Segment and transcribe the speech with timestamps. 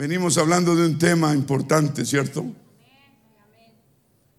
[0.00, 2.46] Venimos hablando de un tema importante, ¿cierto?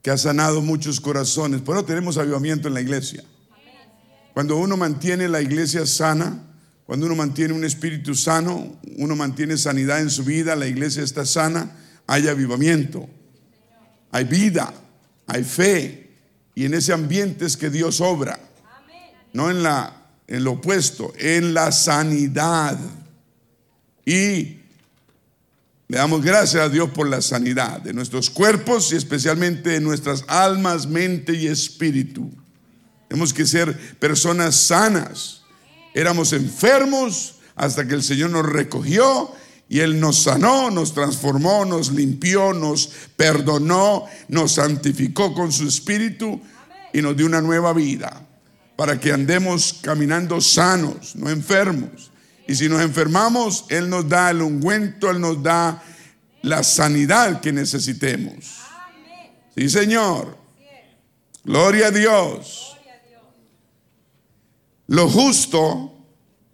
[0.01, 1.61] Que ha sanado muchos corazones.
[1.61, 3.23] Por eso tenemos avivamiento en la iglesia.
[4.33, 6.41] Cuando uno mantiene la iglesia sana,
[6.87, 11.27] cuando uno mantiene un espíritu sano, uno mantiene sanidad en su vida, la iglesia está
[11.27, 13.07] sana, hay avivamiento,
[14.09, 14.73] hay vida,
[15.27, 16.09] hay fe.
[16.55, 18.39] Y en ese ambiente es que Dios obra.
[19.31, 22.79] No en, la, en lo opuesto, en la sanidad.
[24.07, 24.60] Y
[25.91, 30.23] le damos gracias a Dios por la sanidad de nuestros cuerpos y especialmente de nuestras
[30.29, 32.31] almas, mente y espíritu.
[33.09, 35.41] Tenemos que ser personas sanas.
[35.93, 39.33] Éramos enfermos hasta que el Señor nos recogió
[39.67, 46.39] y Él nos sanó, nos transformó, nos limpió, nos perdonó, nos santificó con su espíritu
[46.93, 48.25] y nos dio una nueva vida
[48.77, 52.10] para que andemos caminando sanos, no enfermos.
[52.47, 55.83] Y si nos enfermamos, Él nos da el ungüento, Él nos da
[56.41, 58.57] la sanidad que necesitemos.
[59.55, 60.37] Sí, Señor.
[61.43, 62.77] Gloria a Dios.
[64.87, 65.93] Lo justo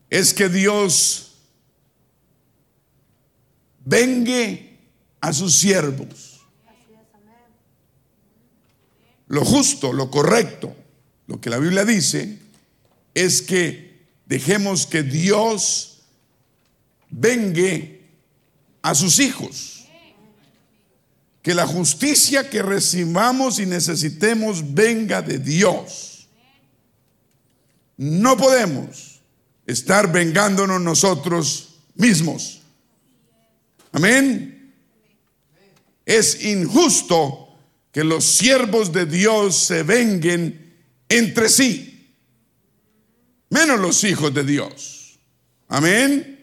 [0.09, 1.37] es que Dios
[3.83, 4.79] vengue
[5.21, 6.41] a sus siervos.
[9.27, 10.73] Lo justo, lo correcto,
[11.27, 12.39] lo que la Biblia dice,
[13.13, 13.86] es que
[14.27, 15.99] Dejemos que Dios
[17.09, 18.01] vengue
[18.81, 19.85] a sus hijos.
[21.41, 26.27] Que la justicia que recibamos y necesitemos venga de Dios.
[27.95, 29.21] No podemos
[29.65, 32.61] estar vengándonos nosotros mismos.
[33.93, 34.73] Amén.
[36.05, 37.57] Es injusto
[37.93, 40.75] que los siervos de Dios se venguen
[41.07, 41.96] entre sí
[43.49, 45.19] menos los hijos de Dios.
[45.67, 46.37] Amén.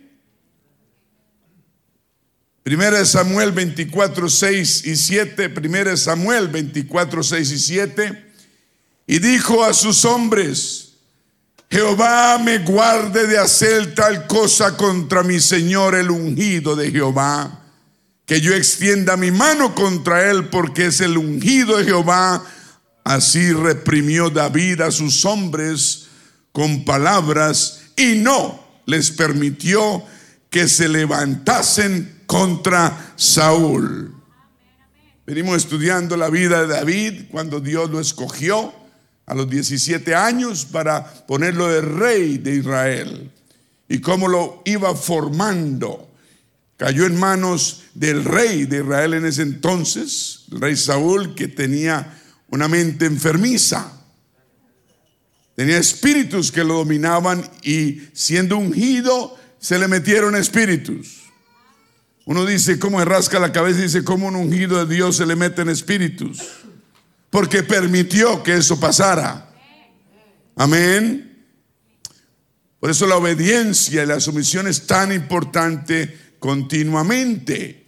[2.62, 5.50] Primera de Samuel 24, 6 y 7.
[5.50, 8.33] Primera de Samuel 24, 6 y 7.
[9.06, 10.95] Y dijo a sus hombres,
[11.70, 17.64] Jehová me guarde de hacer tal cosa contra mi Señor el ungido de Jehová,
[18.24, 22.45] que yo extienda mi mano contra él porque es el ungido de Jehová.
[23.02, 26.04] Así reprimió David a sus hombres
[26.55, 30.05] con palabras y no les permitió
[30.48, 34.15] que se levantasen contra Saúl.
[35.27, 38.73] Venimos estudiando la vida de David cuando Dios lo escogió
[39.27, 43.33] a los 17 años para ponerlo de rey de Israel
[43.89, 46.09] y cómo lo iba formando.
[46.77, 52.17] Cayó en manos del rey de Israel en ese entonces, el rey Saúl, que tenía
[52.47, 54.04] una mente enfermiza.
[55.55, 61.23] Tenía espíritus que lo dominaban y siendo ungido se le metieron espíritus.
[62.27, 63.81] Uno dice, ¿cómo rasca la cabeza?
[63.81, 66.42] Y dice, ¿cómo un ungido de Dios se le meten espíritus?
[67.31, 69.55] Porque permitió que eso pasara.
[70.57, 71.47] Amén.
[72.81, 77.86] Por eso la obediencia y la sumisión es tan importante continuamente.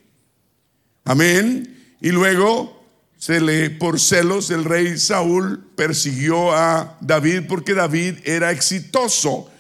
[1.05, 1.97] Amén.
[2.01, 2.76] Y luego
[3.19, 9.51] se le, por celos, el rey Saúl persiguió a David porque David era exitoso.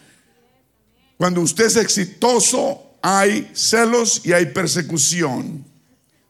[1.17, 5.65] Cuando usted es exitoso, hay celos y hay persecución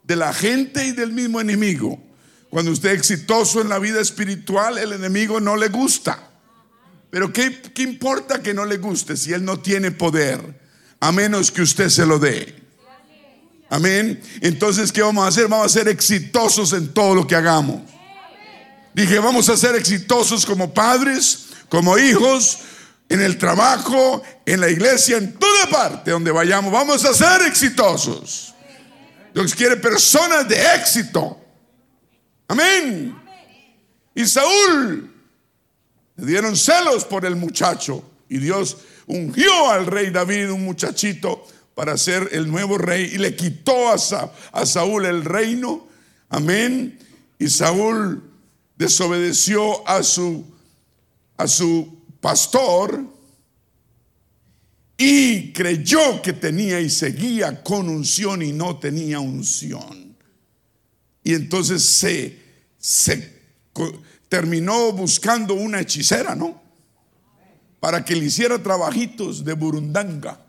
[0.04, 2.00] de la gente y del mismo enemigo.
[2.48, 6.30] Cuando usted es exitoso en la vida espiritual, el enemigo no le gusta.
[7.10, 10.60] Pero ¿qué, ¿qué, importa que no le guste si él no tiene poder?
[11.00, 12.65] A menos que usted se lo dé.
[13.68, 14.20] Amén.
[14.40, 15.48] Entonces, ¿qué vamos a hacer?
[15.48, 17.82] Vamos a ser exitosos en todo lo que hagamos.
[18.94, 22.60] Dije, vamos a ser exitosos como padres, como hijos,
[23.08, 26.72] en el trabajo, en la iglesia, en toda parte donde vayamos.
[26.72, 28.54] Vamos a ser exitosos.
[29.34, 31.38] Dios quiere personas de éxito.
[32.48, 33.14] Amén.
[34.14, 35.12] Y Saúl
[36.16, 38.02] le dieron celos por el muchacho.
[38.28, 41.46] Y Dios ungió al rey David, un muchachito
[41.76, 43.98] para ser el nuevo rey y le quitó a,
[44.66, 45.86] Saúl el reino.
[46.30, 46.98] Amén.
[47.38, 48.24] Y Saúl
[48.78, 50.46] desobedeció a su,
[52.18, 53.04] pastor
[54.96, 60.16] y creyó que tenía y seguía con unción y no tenía unción.
[61.22, 62.38] Y entonces se,
[62.78, 63.38] se
[64.30, 66.58] terminó buscando una hechicera, ¿no?
[67.80, 70.45] Para que le hiciera trabajitos de burundanga.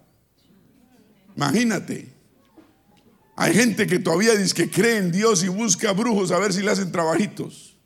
[1.37, 2.07] Imagínate.
[3.35, 6.63] Hay gente que todavía dice que cree en Dios y busca brujos a ver si
[6.63, 7.77] le hacen trabajitos.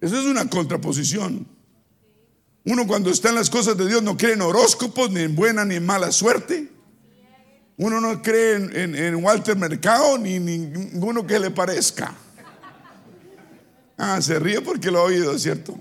[0.00, 1.46] Eso es una contraposición.
[2.64, 5.64] Uno cuando está en las cosas de Dios no cree en horóscopos, ni en buena
[5.64, 6.70] ni en mala suerte.
[7.76, 12.14] Uno no cree en, Walter Mercado ni ninguno que le parezca.
[13.98, 15.76] Ah, se ríe porque lo ha oído, ¿cierto?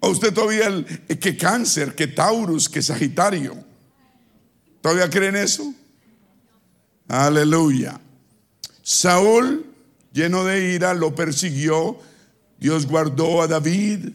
[0.00, 0.86] O usted todavía, el,
[1.18, 3.56] que cáncer, que Taurus, que Sagitario.
[4.80, 5.74] ¿Todavía creen eso?
[7.08, 8.00] Aleluya.
[8.82, 9.66] Saúl,
[10.12, 11.98] lleno de ira, lo persiguió.
[12.58, 14.10] Dios guardó a David.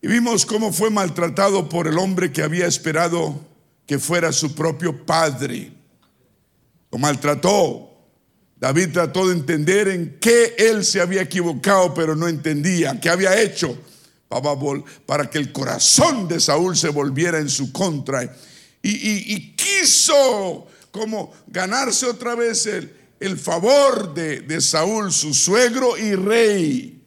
[0.00, 3.40] Y vimos cómo fue maltratado por el hombre que había esperado
[3.86, 5.72] que fuera su propio padre.
[6.90, 7.88] Lo maltrató.
[8.56, 13.00] David trató de entender en qué él se había equivocado, pero no entendía.
[13.00, 13.76] ¿Qué había hecho?
[15.06, 18.34] Para que el corazón de Saúl se volviera en su contra.
[18.82, 27.02] Y, quiso como ganarse otra vez el, favor de, Saúl, su suegro y rey.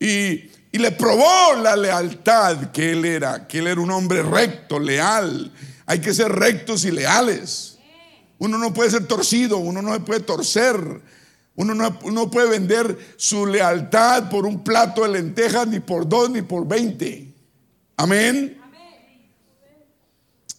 [0.00, 4.78] Y y le probó la lealtad que él era, que él era un hombre recto,
[4.78, 5.50] leal.
[5.86, 7.78] Hay que ser rectos y leales.
[8.38, 10.76] Uno no puede ser torcido, uno no puede torcer.
[11.58, 16.42] Uno no, puede vender su lealtad por un plato de lentejas, ni por dos, ni
[16.42, 17.34] por veinte.
[17.96, 18.60] Amén.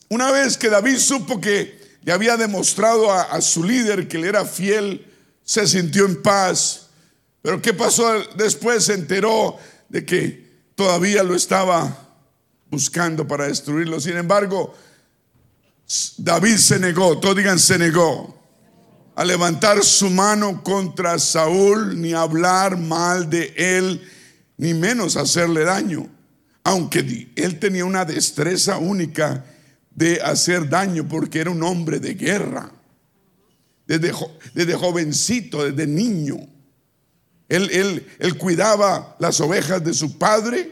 [0.10, 4.28] Una vez que David supo que le había demostrado a, a su líder que le
[4.28, 5.10] era fiel,
[5.42, 6.88] se sintió en paz.
[7.42, 8.84] Pero ¿qué pasó después?
[8.84, 9.58] Se enteró
[9.88, 12.10] de que todavía lo estaba
[12.70, 14.02] buscando para destruirlo.
[14.02, 14.76] Sin embargo,
[16.18, 18.39] David se negó, todos digan se negó,
[19.20, 24.02] a levantar su mano contra Saúl, ni hablar mal de él,
[24.56, 26.08] ni menos hacerle daño.
[26.64, 29.44] Aunque él tenía una destreza única
[29.94, 32.72] de hacer daño porque era un hombre de guerra.
[33.86, 36.38] Desde, jovencito, desde niño.
[37.50, 40.72] Él, cuidaba las ovejas de su padre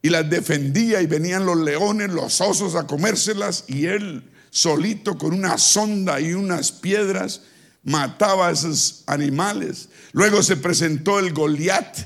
[0.00, 5.34] y las defendía y venían los leones, los osos a comérselas y él solito con
[5.34, 7.40] una sonda y unas piedras
[7.82, 9.88] mataba a esos animales.
[10.12, 11.98] Luego se presentó el Goliat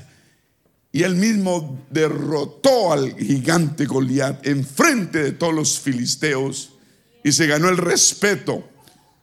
[0.91, 6.71] y él mismo derrotó al gigante Goliat enfrente de todos los filisteos
[7.23, 8.69] y se ganó el respeto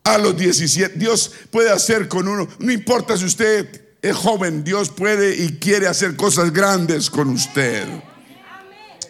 [0.04, 0.98] a los 17.
[0.98, 5.86] Dios puede hacer con uno, no importa si usted es joven, Dios puede y quiere
[5.86, 7.86] hacer cosas grandes con usted.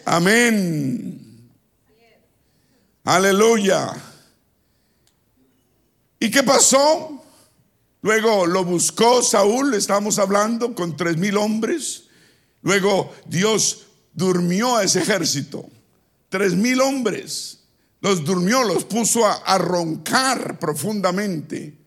[0.05, 1.49] Amén.
[3.03, 3.91] Aleluya.
[6.19, 7.22] ¿Y qué pasó?
[8.03, 12.03] Luego lo buscó Saúl, estamos hablando, con tres mil hombres.
[12.61, 15.65] Luego Dios durmió a ese ejército.
[16.27, 17.61] Tres mil hombres.
[18.01, 21.77] Los durmió, los puso a, roncar profundamente.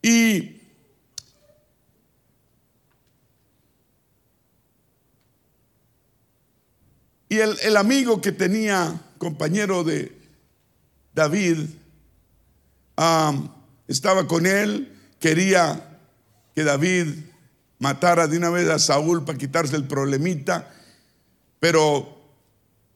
[0.00, 0.52] Y
[7.28, 10.16] Y el, amigo que tenía, compañero de
[11.12, 11.66] David,
[13.88, 15.98] estaba con él, quería
[16.54, 17.06] que David
[17.78, 20.72] matara de una vez a Saúl para quitarse el problemita,
[21.60, 22.16] pero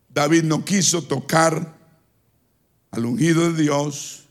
[0.08, 1.76] David no quiso tocar
[2.90, 4.24] al ungido de Dios.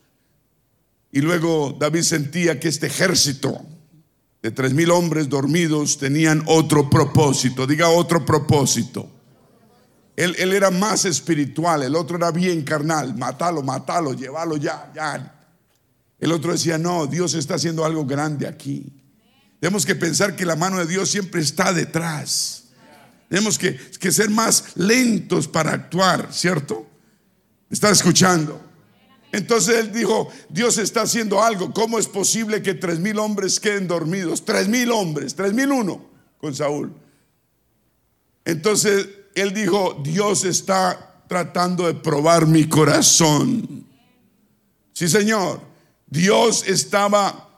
[1.11, 3.65] Y luego David sentía que este ejército
[4.41, 9.09] de tres mil hombres dormidos tenían otro propósito, diga otro propósito.
[10.15, 15.38] Él, era más espiritual, el otro era bien carnal, matalo, matalo, llévalo ya, ya.
[16.19, 18.91] El otro decía, no, Dios está haciendo algo grande aquí.
[19.59, 22.65] Tenemos que pensar que la mano de Dios siempre está detrás.
[23.29, 26.87] Tenemos que, que ser más lentos para actuar, ¿cierto?
[27.69, 28.61] ¿Está escuchando?
[29.31, 31.71] Entonces él dijo, Dios está haciendo algo.
[31.73, 34.43] ¿Cómo es posible que tres mil hombres queden dormidos?
[34.43, 36.09] Tres mil hombres, tres mil uno
[36.39, 36.91] con Saúl.
[38.43, 43.85] Entonces él dijo, Dios está tratando de probar mi corazón.
[44.93, 45.68] Sí, Señor.
[46.09, 47.49] Dios estaba,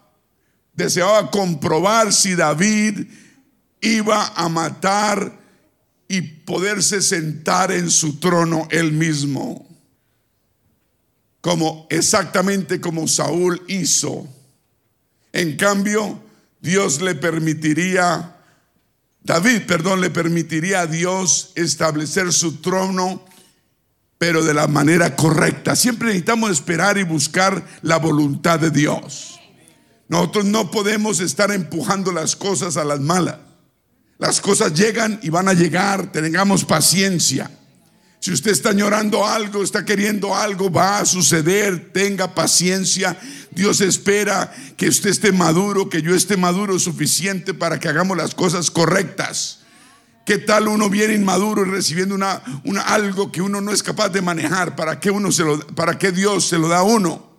[0.74, 3.08] deseaba comprobar si David
[3.82, 5.40] iba a matar
[6.08, 9.68] y poderse sentar en su trono él mismo.
[11.40, 14.28] Como exactamente como Saúl hizo.
[15.34, 16.22] En cambio,
[16.60, 18.36] Dios le permitiría
[19.24, 23.24] David, perdón, le permitiría a Dios establecer su trono,
[24.22, 25.76] pero de la manera correcta.
[25.76, 29.40] Siempre necesitamos esperar y buscar la voluntad de Dios.
[30.10, 33.38] Nosotros no podemos estar empujando las cosas a las malas.
[34.20, 37.50] Las cosas llegan y van a llegar, tengamos paciencia.
[38.20, 43.18] Si usted está llorando algo, está queriendo algo, va a suceder, tenga paciencia.
[43.50, 48.36] Dios espera que usted esté maduro, que yo esté maduro suficiente para que hagamos las
[48.36, 49.61] cosas correctas.
[50.32, 52.42] ¿Qué tal uno viene inmaduro y recibiendo una,
[52.86, 54.78] algo que uno no es capaz de manejar?
[54.78, 57.36] ¿Para qué, uno se lo, ¿Para qué Dios se lo da a uno?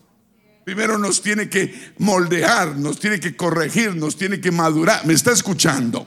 [0.66, 5.06] Primero nos tiene que moldear, nos tiene que corregir, nos tiene que madurar.
[5.06, 6.06] ¿Me está escuchando?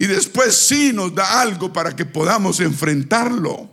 [0.00, 3.70] Y después sí nos da algo para que podamos enfrentarlo.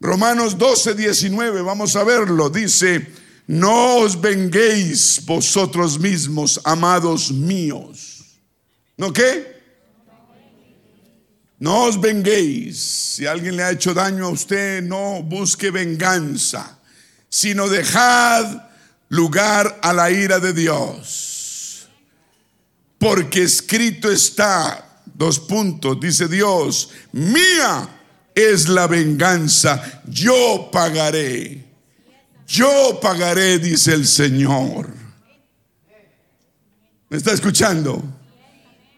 [0.00, 2.50] Romanos 12, 19, vamos a verlo.
[2.50, 3.12] Dice,
[3.46, 8.40] no os venguéis vosotros mismos, amados míos.
[8.96, 9.55] ¿No qué?
[11.58, 12.78] No os venguéis.
[13.16, 16.78] Si alguien le ha hecho daño a usted, no busque venganza,
[17.28, 18.64] sino dejad
[19.08, 21.88] lugar a la ira de Dios.
[22.98, 27.88] Porque escrito está, dos puntos, dice Dios, mía
[28.34, 31.64] es la venganza, yo pagaré.
[32.46, 34.94] Yo pagaré, dice el Señor.
[37.08, 38.02] ¿Me está escuchando?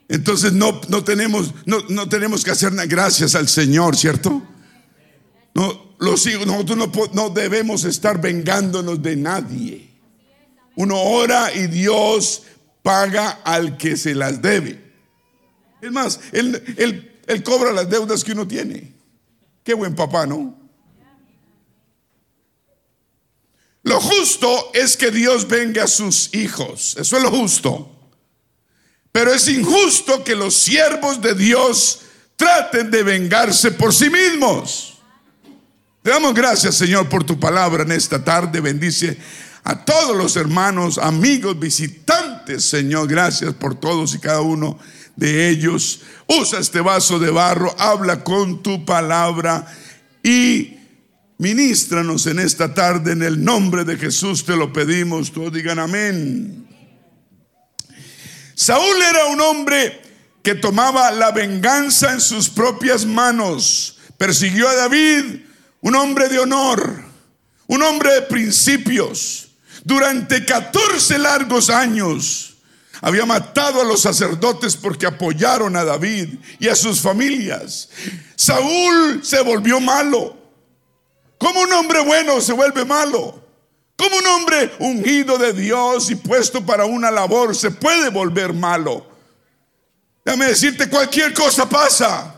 [0.09, 4.43] Entonces no, no, tenemos, no, no tenemos que hacer gracias al Señor, ¿cierto?
[5.55, 9.91] No, los hijos, nosotros no, no debemos estar vengándonos de nadie.
[10.77, 12.45] Uno ora y Dios
[12.83, 14.83] paga al que se las debe.
[15.83, 18.95] Es más, él, él cobra las deudas que uno tiene.
[19.63, 20.57] Qué buen papá, ¿no?
[23.83, 26.97] Lo justo es que Dios venga a sus hijos.
[26.99, 27.98] Eso es lo justo.
[29.19, 32.03] Pero es injusto que los siervos de Dios
[32.37, 34.97] traten de vengarse por sí mismos.
[36.05, 38.61] Te damos gracias, Señor, por tu palabra en esta tarde.
[38.61, 39.19] Bendice
[39.65, 43.09] a todos los hermanos, amigos, visitantes, Señor.
[43.09, 44.79] Gracias por todos y cada uno
[45.17, 46.03] de ellos.
[46.29, 49.67] Usa este vaso de barro, habla con tu palabra
[50.23, 50.77] y
[51.39, 53.15] ministranos en esta tarde.
[53.15, 55.33] En el nombre de Jesús te lo pedimos.
[55.33, 56.69] Todos digan amén.
[58.59, 60.03] Saúl era un hombre
[60.43, 63.99] que tomaba la venganza en sus propias manos.
[64.17, 65.43] Persiguió a David,
[65.81, 67.05] un hombre de honor,
[67.69, 69.51] un hombre de principios.
[69.85, 72.57] Durante 14 largos años
[73.01, 77.91] había matado a los sacerdotes porque apoyaron a David y a sus familias.
[78.35, 80.37] Saúl se volvió malo.
[81.39, 83.41] ¿Cómo un hombre bueno se vuelve malo?
[83.99, 89.05] Como un hombre ungido de Dios y puesto para una labor se puede volver malo.
[90.25, 92.33] Déjame decirte, cualquier cosa pasa.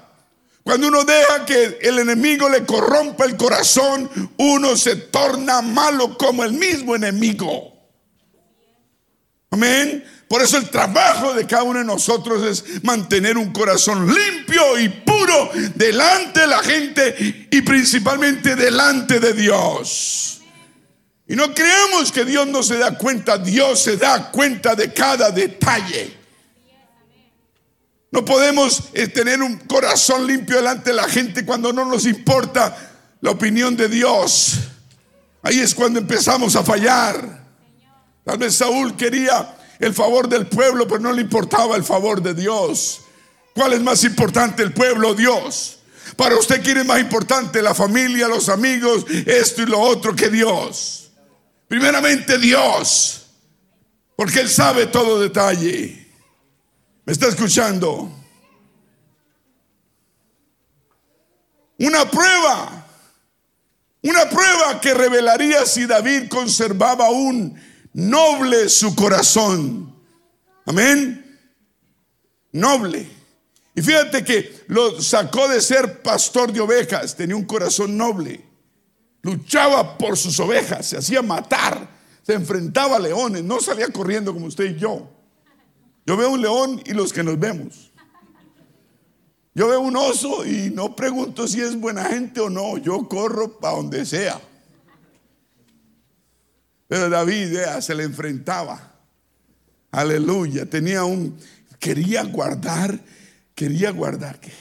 [0.63, 6.45] Cuando uno deja que el enemigo le corrompa el corazón, uno se torna malo como
[6.45, 7.75] el mismo enemigo.
[9.51, 10.03] Amén.
[10.29, 14.89] Por eso el trabajo de cada uno de nosotros es mantener un corazón limpio y
[14.89, 20.40] puro delante de la gente y principalmente delante de Dios.
[21.31, 25.31] Y no creemos que Dios no se da cuenta, Dios se da cuenta de cada
[25.31, 26.19] detalle.
[28.11, 32.77] No podemos eh, tener un corazón limpio delante de la gente cuando no nos importa
[33.21, 34.55] la opinión de Dios.
[35.43, 37.45] Ahí es cuando empezamos a fallar.
[38.25, 42.35] Tal vez Saúl quería el favor del pueblo, pero no le importaba el favor de
[42.35, 43.03] Dios.
[43.55, 45.79] ¿Cuál es más importante, el pueblo o Dios?
[46.17, 47.63] Para usted, ¿quién es más importante?
[47.63, 51.00] La familia, los amigos, esto y lo otro que Dios.
[51.71, 53.27] Primeramente Dios,
[54.17, 56.05] porque Él sabe todo detalle.
[57.05, 58.11] ¿Me está escuchando?
[61.79, 62.89] Una prueba,
[64.03, 67.55] una prueba que revelaría si David conservaba aún
[67.93, 69.95] noble su corazón.
[70.67, 71.41] Amén.
[72.51, 73.09] Noble.
[73.77, 78.50] Y fíjate que lo sacó de ser pastor de ovejas, tenía un corazón noble
[79.23, 81.89] luchaba por sus ovejas, se hacía matar,
[82.23, 85.11] se enfrentaba a leones, no salía corriendo como usted y yo.
[86.07, 87.93] Yo veo un león y los que nos vemos.
[89.55, 93.59] Yo veo un oso y no pregunto si es buena gente o no, yo corro
[93.59, 94.41] para donde sea.
[96.89, 98.95] Pero David se le enfrentaba.
[99.93, 101.37] Aleluya, tenía un,
[101.79, 103.01] quería guardar,
[103.55, 104.41] quería guardar.
[104.41, 104.53] ¿qué?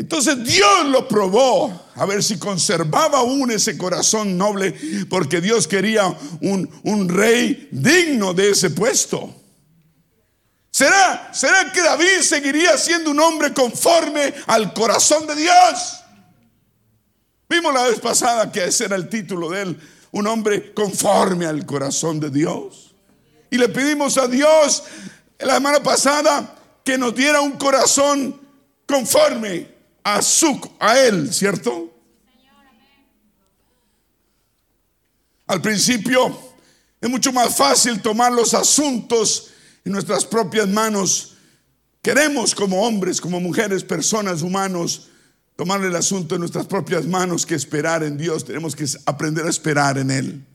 [0.00, 4.74] Entonces Dios lo probó a ver si conservaba aún ese corazón noble,
[5.10, 6.06] porque Dios quería
[6.40, 9.34] un, un rey digno de ese puesto.
[10.70, 16.00] ¿Será, ¿Será que David seguiría siendo un hombre conforme al corazón de Dios?
[17.46, 19.80] Vimos la vez pasada que ese era el título de él,
[20.12, 22.94] un hombre conforme al corazón de Dios.
[23.50, 24.82] Y le pedimos a Dios
[25.38, 28.40] la semana pasada que nos diera un corazón
[28.86, 31.92] conforme a su, a él, ¿cierto?
[35.46, 36.38] Al principio
[37.00, 39.50] es mucho más fácil tomar los asuntos
[39.84, 41.30] en nuestras propias manos
[42.02, 45.08] queremos como hombres, como mujeres, personas, humanos,
[45.56, 48.44] tomar el asunto en nuestras propias manos que esperar en Dios.
[48.44, 50.46] Tenemos que aprender a esperar en Él.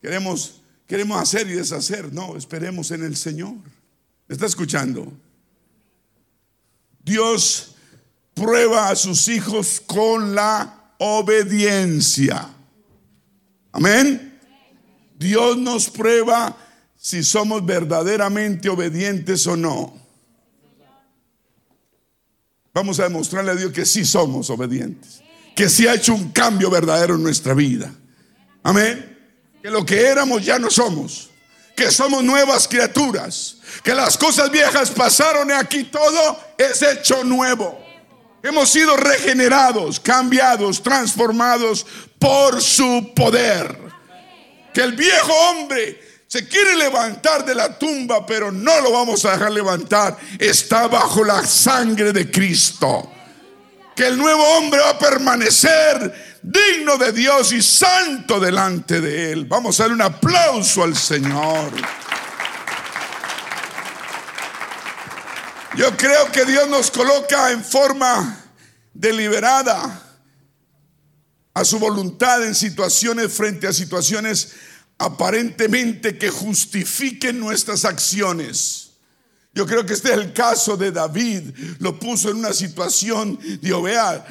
[0.00, 2.12] Queremos, queremos hacer y deshacer.
[2.12, 3.54] No, esperemos en el Señor.
[4.28, 5.12] está escuchando?
[7.04, 7.74] Dios
[8.40, 12.48] prueba a sus hijos con la obediencia.
[13.72, 14.40] Amén.
[15.18, 16.56] Dios nos prueba
[16.96, 19.94] si somos verdaderamente obedientes o no.
[22.72, 25.22] Vamos a demostrarle a Dios que sí somos obedientes,
[25.54, 27.92] que sí ha hecho un cambio verdadero en nuestra vida.
[28.62, 29.18] Amén.
[29.62, 31.30] Que lo que éramos ya no somos,
[31.76, 37.89] que somos nuevas criaturas, que las cosas viejas pasaron y aquí todo es hecho nuevo.
[38.42, 41.86] Hemos sido regenerados, cambiados, transformados
[42.18, 43.78] por su poder.
[44.72, 49.32] Que el viejo hombre se quiere levantar de la tumba, pero no lo vamos a
[49.32, 50.16] dejar levantar.
[50.38, 53.12] Está bajo la sangre de Cristo.
[53.94, 59.44] Que el nuevo hombre va a permanecer digno de Dios y santo delante de Él.
[59.44, 61.72] Vamos a dar un aplauso al Señor.
[65.76, 68.44] Yo creo que Dios nos coloca en forma
[68.92, 70.02] deliberada
[71.54, 74.52] a su voluntad en situaciones frente a situaciones
[74.98, 78.90] aparentemente que justifiquen nuestras acciones.
[79.54, 81.50] Yo creo que este es el caso de David.
[81.78, 84.24] Lo puso en una situación de ovea.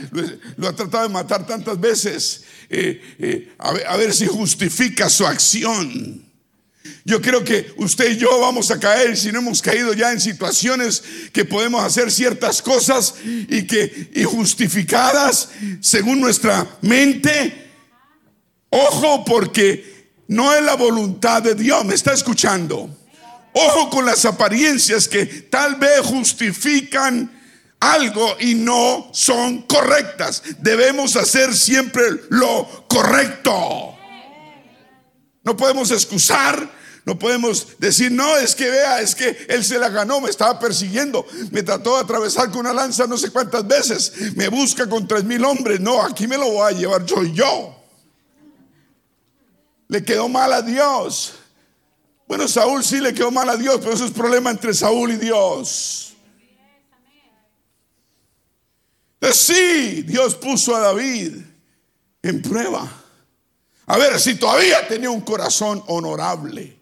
[0.58, 2.44] Lo, ha tratado de matar tantas veces.
[2.70, 6.29] Eh, eh, a ver si justifica su acción.
[7.04, 10.22] Yo creo que usted y yo vamos a caer, si no hemos caído ya en
[10.22, 15.50] situaciones que podemos hacer ciertas cosas y que justificadas
[15.82, 17.68] según nuestra mente.
[18.70, 21.84] Ojo porque no es la voluntad de Dios.
[21.86, 22.90] ¿Me está escuchando?
[23.54, 27.32] Ojo con las apariencias que tal vez justifican
[27.80, 30.44] algo y no son correctas.
[30.60, 33.99] Debemos hacer siempre lo correcto.
[35.44, 36.70] No podemos excusar,
[37.06, 40.60] no podemos decir, no, es que vea, es que él se la ganó, me estaba
[40.60, 45.08] persiguiendo, me trató de atravesar con una lanza no sé cuántas veces, me busca con
[45.08, 45.80] tres mil hombres.
[45.80, 47.80] No, aquí me lo voy a llevar, soy yo
[49.90, 51.34] le quedó mal a Dios.
[52.28, 55.18] Bueno, Saúl sí le quedó mal a Dios, pero eso es problema entre Saúl y
[55.18, 56.14] Dios.
[59.34, 61.38] Sí, Dios puso a David
[62.22, 62.99] en prueba.
[63.90, 66.80] A ver si todavía tenía un corazón honorable.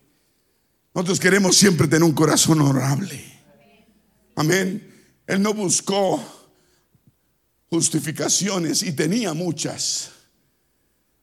[0.93, 3.23] Nosotros queremos siempre tener un corazón honorable.
[4.35, 5.15] Amén.
[5.25, 6.21] Él no buscó
[7.69, 10.11] justificaciones y tenía muchas.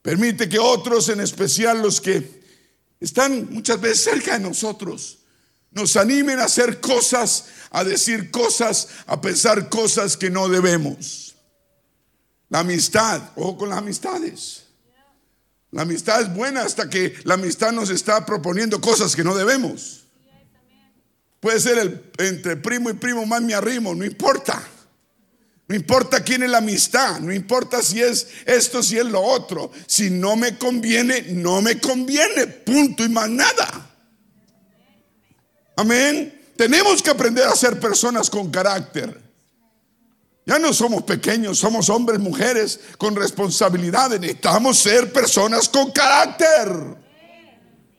[0.01, 2.43] Permite que otros, en especial los que
[2.99, 5.19] están muchas veces cerca de nosotros,
[5.71, 11.35] nos animen a hacer cosas, a decir cosas, a pensar cosas que no debemos.
[12.49, 14.64] La amistad, ojo con las amistades.
[15.75, 20.05] La amistad es buena hasta que la amistad nos está proponiendo cosas que no debemos.
[21.41, 24.63] Puede ser el, entre primo y primo más me arrimo, no importa.
[25.67, 29.73] No importa quién es la amistad, no importa si es esto, si es lo otro.
[29.89, 32.47] Si no me conviene, no me conviene.
[32.47, 33.97] Punto y más nada.
[35.75, 36.53] Amén.
[36.57, 39.24] Tenemos que aprender a ser personas con carácter.
[40.47, 44.21] Ya no somos pequeños, somos hombres, mujeres con responsabilidades.
[44.21, 47.04] Necesitamos ser personas con carácter.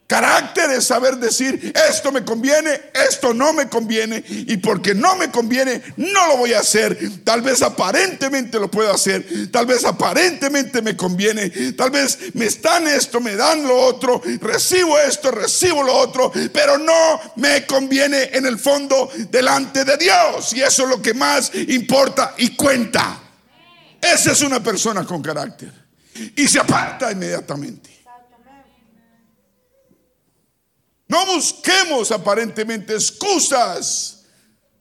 [0.08, 5.32] Carácter es saber decir, esto me conviene, esto no me conviene, y porque no me
[5.32, 6.96] conviene, no lo voy a hacer.
[7.24, 12.88] Tal vez aparentemente lo puedo hacer, tal vez aparentemente me conviene, tal vez me están
[12.88, 18.46] esto, me dan lo otro, recibo esto, recibo lo otro, pero no me conviene en
[18.46, 23.22] el fondo delante de Dios, y eso es lo que más importa y cuenta.
[24.00, 25.72] Esa es una persona con carácter,
[26.36, 27.95] y se aparta inmediatamente.
[31.08, 34.26] No busquemos aparentemente excusas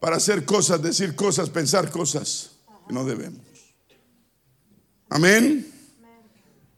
[0.00, 2.50] para hacer cosas, decir cosas, pensar cosas
[2.86, 3.42] que no debemos.
[5.10, 5.70] Amén.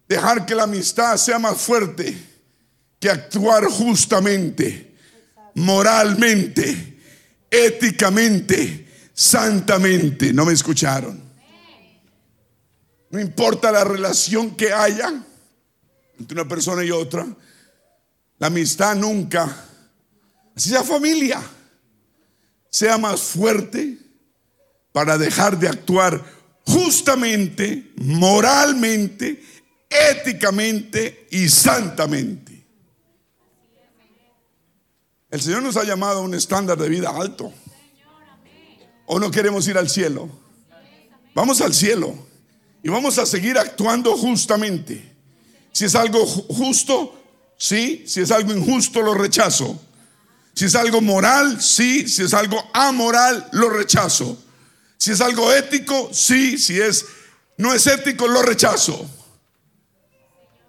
[0.09, 2.16] Dejar que la amistad sea más fuerte
[2.98, 4.96] que actuar justamente,
[5.54, 7.00] moralmente,
[7.50, 10.32] éticamente, santamente.
[10.32, 11.22] ¿No me escucharon?
[13.11, 15.12] No importa la relación que haya
[16.18, 17.26] entre una persona y otra,
[18.38, 19.64] la amistad nunca,
[20.55, 21.42] así sea familia,
[22.70, 23.99] sea más fuerte
[24.92, 26.22] para dejar de actuar
[26.66, 29.42] justamente, moralmente,
[29.88, 32.66] éticamente y santamente.
[35.31, 37.53] El Señor nos ha llamado a un estándar de vida alto.
[39.07, 40.29] ¿O no queremos ir al cielo?
[41.35, 42.16] Vamos al cielo
[42.83, 45.14] y vamos a seguir actuando justamente.
[45.72, 47.25] Si es algo justo,
[47.56, 48.04] sí.
[48.06, 49.80] Si es algo injusto, lo rechazo.
[50.54, 52.08] Si es algo moral, sí.
[52.08, 54.38] Si es algo amoral, lo rechazo.
[54.98, 56.58] Si es algo ético, sí.
[56.58, 57.04] Si es
[57.58, 59.08] no es ético, lo rechazo.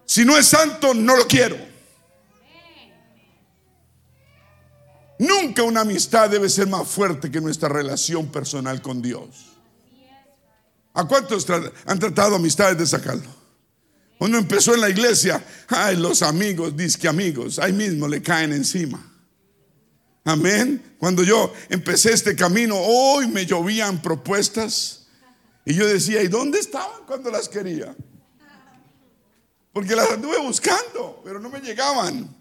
[0.05, 1.57] Si no es santo, no lo quiero.
[5.19, 9.29] Nunca una amistad debe ser más fuerte que nuestra relación personal con Dios.
[10.93, 11.45] ¿A cuántos
[11.85, 13.36] han tratado amistades de sacarlo?
[14.17, 18.99] Cuando empezó en la iglesia, ay, los amigos, disque amigos, ahí mismo le caen encima.
[20.23, 20.95] Amén.
[20.97, 25.07] Cuando yo empecé este camino, hoy me llovían propuestas.
[25.63, 27.95] Y yo decía, ¿y dónde estaban cuando las quería?
[29.71, 32.35] Porque las anduve buscando, pero no me llegaban.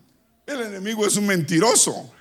[0.47, 2.13] El enemigo es un mentiroso.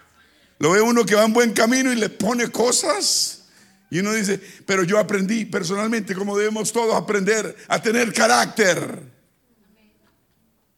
[0.60, 3.46] Lo ve uno que va en buen camino y le pone cosas.
[3.90, 9.15] Y uno dice, pero yo aprendí personalmente como debemos todos aprender a tener carácter.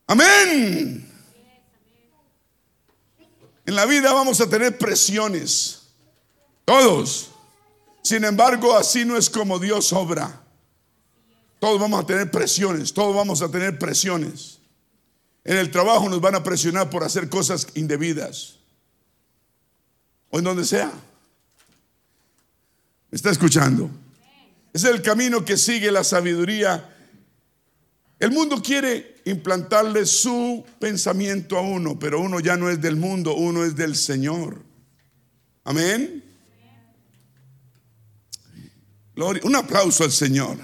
[0.08, 1.06] Amén.
[3.66, 5.82] En la vida vamos a tener presiones.
[6.64, 7.32] Todos.
[8.02, 10.42] Sin embargo, así no es como Dios obra.
[11.60, 12.94] Todos vamos a tener presiones.
[12.94, 14.60] Todos vamos a tener presiones.
[15.44, 18.58] En el trabajo nos van a presionar por hacer cosas indebidas
[20.30, 20.92] o en donde sea.
[23.10, 23.90] ¿Me está escuchando?
[24.74, 26.97] Es el camino que sigue la sabiduría.
[28.20, 33.36] El mundo quiere implantarle su pensamiento a uno, pero uno ya no es del mundo,
[33.36, 34.64] uno es del Señor.
[35.64, 36.24] Amén.
[39.16, 40.58] Gloria, un aplauso al Señor.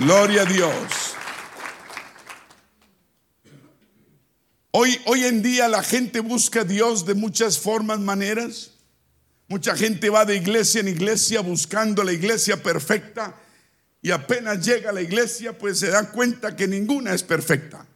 [0.00, 1.14] Gloria a Dios.
[4.72, 8.72] Hoy, hoy en día la gente busca a Dios de muchas formas, maneras.
[9.48, 13.40] Mucha gente va de iglesia en iglesia buscando la iglesia perfecta
[14.04, 17.86] y apenas llega a la iglesia pues se da cuenta que ninguna es perfecta.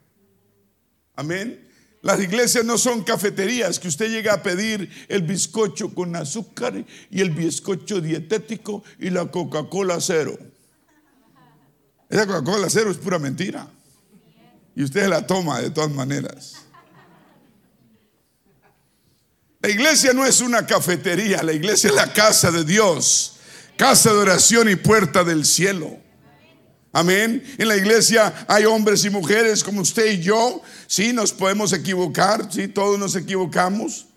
[1.15, 1.69] Amén.
[2.01, 7.21] Las iglesias no son cafeterías que usted llega a pedir el bizcocho con azúcar y
[7.21, 10.39] el bizcocho dietético y la Coca-Cola cero.
[12.09, 13.69] Esa Coca-Cola cero es pura mentira.
[14.75, 16.55] Y usted la toma de todas maneras.
[19.61, 23.38] La iglesia no es una cafetería, la iglesia es la casa de Dios,
[23.79, 25.99] casa de oración y puerta del cielo.
[26.93, 27.45] Amén.
[27.59, 30.61] En la iglesia hay hombres y mujeres como usted y yo.
[30.89, 34.09] Sí, nos podemos equivocar, sí, todos nos equivocamos,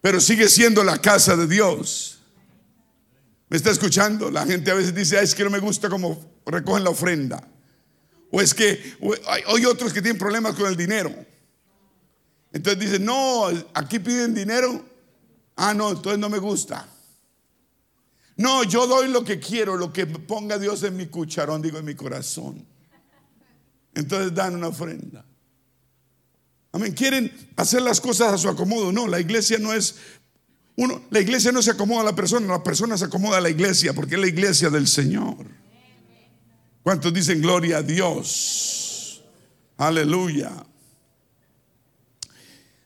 [0.00, 2.20] pero sigue siendo la casa de Dios.
[3.48, 4.30] ¿Me está escuchando?
[4.30, 7.46] La gente a veces dice, es que no me gusta cómo recogen la ofrenda.
[8.30, 8.96] O es que
[9.48, 11.12] hay otros que tienen problemas con el dinero.
[12.52, 14.84] Entonces dice, no, aquí piden dinero.
[15.56, 16.88] Ah, no, entonces no me gusta.
[18.36, 21.84] No, yo doy lo que quiero, lo que ponga Dios en mi cucharón, digo, en
[21.84, 22.66] mi corazón.
[23.94, 25.24] Entonces dan una ofrenda.
[26.72, 26.92] Amén.
[26.92, 28.90] Quieren hacer las cosas a su acomodo.
[28.92, 29.96] No, la iglesia no es
[30.76, 33.50] uno, la iglesia no se acomoda a la persona, la persona se acomoda a la
[33.50, 35.46] iglesia porque es la iglesia del Señor.
[36.82, 39.22] ¿Cuántos dicen gloria a Dios?
[39.76, 40.50] Aleluya.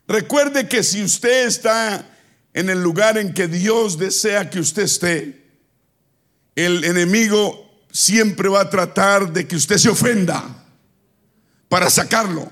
[0.08, 2.15] Recuerde que si usted está
[2.56, 5.44] en el lugar en que Dios desea que usted esté,
[6.54, 10.64] el enemigo siempre va a tratar de que usted se ofenda
[11.68, 12.50] para sacarlo.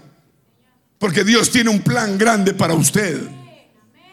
[0.98, 3.18] Porque Dios tiene un plan grande para usted.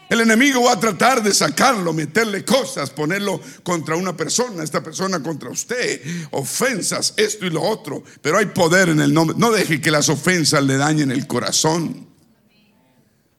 [0.08, 5.22] El enemigo va a tratar de sacarlo, meterle cosas, ponerlo contra una persona, esta persona
[5.22, 6.00] contra usted,
[6.30, 8.02] ofensas, esto y lo otro.
[8.22, 9.36] Pero hay poder en el nombre.
[9.38, 12.08] No deje que las ofensas le dañen el corazón.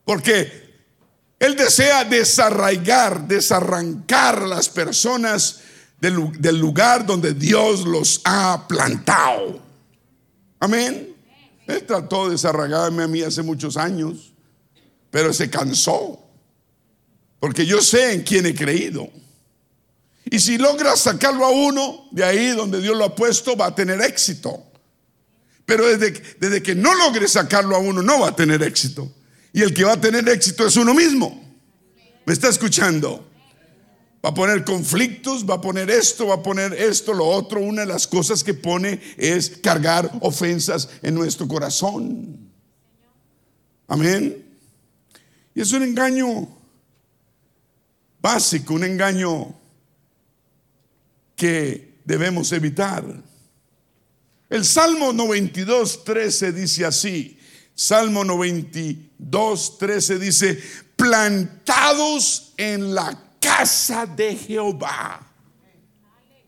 [0.05, 0.62] Porque
[1.43, 5.59] Él desea desarraigar, desarrancar a las personas
[5.99, 9.61] del, lugar donde Dios los ha plantado.
[10.61, 11.13] Amén.
[11.67, 14.31] Él trató de desarraigarme a mí hace muchos años,
[15.11, 16.17] pero se cansó.
[17.41, 19.09] Porque yo sé en quién he creído.
[20.23, 23.75] Y si logra sacarlo a uno de ahí donde Dios lo ha puesto, va a
[23.75, 24.63] tener éxito.
[25.65, 29.11] Pero desde, desde que no logre sacarlo a uno, no va a tener éxito.
[29.53, 31.39] Y el que va a tener éxito es uno mismo.
[32.25, 33.29] ¿Me está escuchando?
[34.25, 37.59] Va a poner conflictos, va a poner esto, va a poner esto, lo otro.
[37.59, 42.49] Una de las cosas que pone es cargar ofensas en nuestro corazón.
[43.87, 44.43] Amén.
[45.53, 46.47] Y es un engaño
[48.21, 49.53] básico, un engaño
[51.35, 53.05] que debemos evitar.
[54.49, 57.37] El Salmo 92, 13 dice así,
[57.75, 60.61] Salmo 92, 13 dice,
[60.95, 65.25] plantados en la casa de Jehová,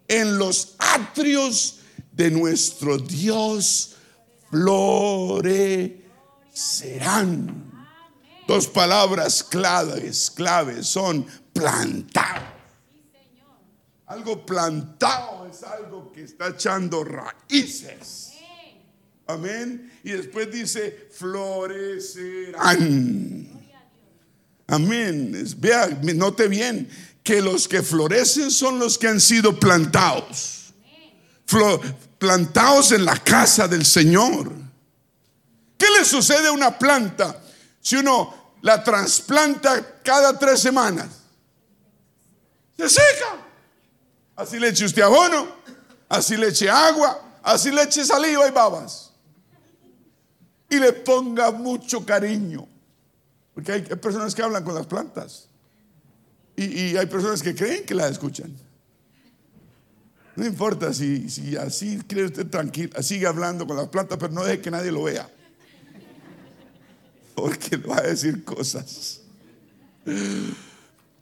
[0.08, 1.80] en los atrios
[2.12, 3.96] de nuestro Dios,
[4.50, 6.06] florecerán.
[8.48, 12.54] Dos palabras claves, claves son plantar.
[14.06, 18.34] Algo plantado es algo que está echando raíces.
[19.26, 19.92] Amén.
[20.06, 22.62] Y después dice, florecerán.
[24.68, 25.56] Amén.
[25.58, 26.88] Vea, note bien
[27.24, 30.76] que los que florecen son los que han sido plantados.
[32.20, 34.52] plantados en la casa del Señor.
[35.76, 37.42] ¿Qué le sucede a una planta
[37.82, 41.08] si uno la trasplanta cada tres semanas?
[42.78, 43.44] Se seca.
[44.36, 45.48] Así le eche usted abono,
[46.08, 49.05] así le eche agua, así le eche saliva y babas.
[50.70, 52.68] Y le ponga mucho cariño.
[53.54, 55.48] Porque hay personas que hablan con las plantas.
[56.58, 58.54] Y, hay personas que creen que las escuchan.
[60.36, 64.62] No importa si, así cree usted tranquilo, sigue hablando con las plantas, pero no deje
[64.62, 65.30] que nadie lo vea.
[67.34, 69.22] Porque va a decir cosas.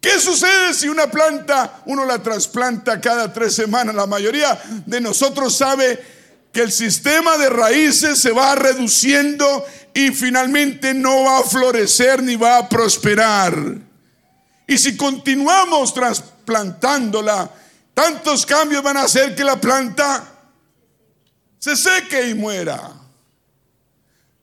[0.03, 3.95] ¿Qué sucede si una planta uno la trasplanta cada tres semanas?
[3.95, 5.99] La mayoría de nosotros sabe
[6.53, 12.35] que el sistema de raíces se va reduciendo y finalmente no va a florecer ni
[12.35, 13.57] va a prosperar.
[14.67, 17.49] Y si continuamos trasplantándola,
[17.95, 20.23] tantos cambios van a hacer que la planta
[21.57, 22.91] se seque y muera.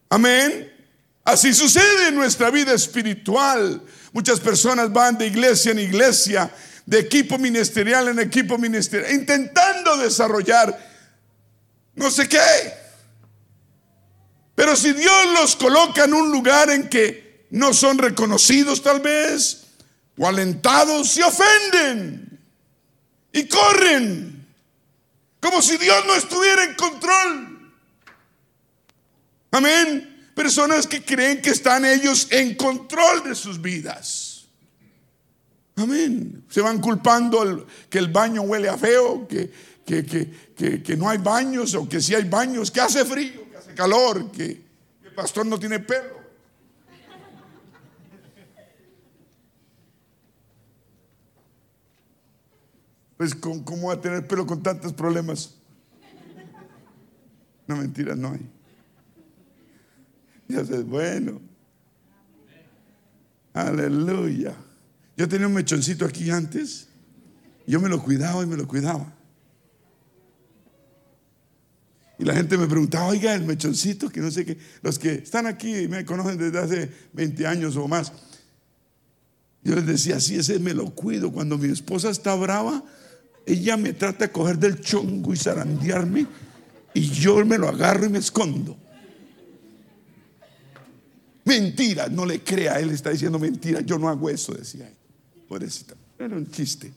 [0.09, 0.69] Amén.
[1.25, 3.81] Así sucede en nuestra vida espiritual.
[4.13, 6.51] Muchas personas van de iglesia en iglesia,
[6.85, 10.90] de equipo ministerial en equipo ministerial, intentando desarrollar
[11.95, 12.39] no sé qué.
[14.55, 19.67] Pero si Dios los coloca en un lugar en que no son reconocidos tal vez,
[20.19, 22.39] o alentados, se ofenden
[23.33, 24.47] y corren,
[25.41, 27.73] como si Dios no estuviera en control.
[29.53, 34.47] Amén personas que creen que están ellos en control de sus vidas.
[35.77, 36.45] Amén.
[36.49, 39.51] Se van culpando que el baño huele a feo, que,
[39.85, 40.31] que,
[40.97, 44.63] no hay baños o que si hay baños, que hace frío, que hace calor, que
[45.05, 46.21] el pastor no tiene pelo.
[53.17, 55.55] Pues ¿cómo va a tener pelo con tantos problemas?
[57.67, 58.51] No, mentira, no hay.
[60.49, 61.41] Dios es bueno.
[63.53, 64.57] Aleluya.
[65.17, 66.89] Yo tenía un mechoncito aquí antes.
[67.67, 69.20] Yo me lo cuidaba y me lo cuidaba.
[72.21, 74.59] Y la gente me preguntaba, oiga, el mechoncito, que no sé qué.
[74.83, 78.13] Los que están aquí y me conocen desde hace 20 años o más.
[79.65, 81.33] Yo les decía, sí, ese me lo cuido.
[81.33, 82.85] Cuando mi esposa está brava,
[83.47, 86.27] ella me trata de coger del chongo y zarandearme.
[86.93, 88.77] Y yo me lo agarro y me escondo.
[91.47, 94.95] Mentira, no le crea, él está diciendo mentira, yo no hago eso, decía él.
[95.49, 96.93] Pobrecita, era un chiste.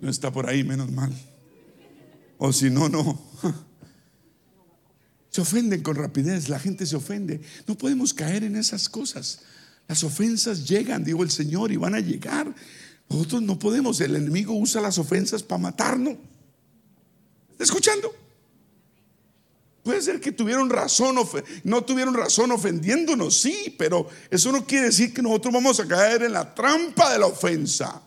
[0.00, 1.12] No está por ahí, menos mal.
[2.38, 3.22] O si no, no.
[5.30, 7.40] Se ofenden con rapidez, la gente se ofende.
[7.66, 9.40] No podemos caer en esas cosas.
[9.86, 12.54] Las ofensas llegan, dijo el Señor, y van a llegar.
[13.08, 16.16] Nosotros no podemos, el enemigo usa las ofensas para matarnos.
[17.52, 18.14] ¿Está escuchando?
[19.82, 21.16] Puede ser que tuvieron razón,
[21.64, 26.24] no tuvieron razón ofendiéndonos, sí, pero eso no quiere decir que nosotros vamos a caer
[26.24, 28.02] en la trampa de la ofensa.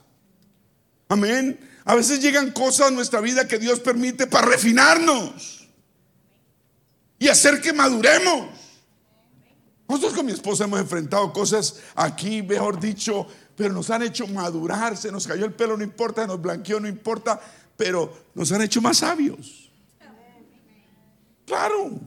[1.07, 1.59] Amén.
[1.85, 5.60] A veces llegan cosas a nuestra vida que Dios permite para refinarnos
[7.21, 8.49] y hacer que maduremos.
[9.87, 14.97] Nosotros con mi esposa hemos enfrentado cosas aquí, mejor dicho, pero nos han hecho madurar,
[14.97, 17.39] se nos cayó el pelo, no importa, nos blanqueó, no importa,
[17.77, 19.69] pero nos han hecho más sabios.
[21.45, 21.99] Claro.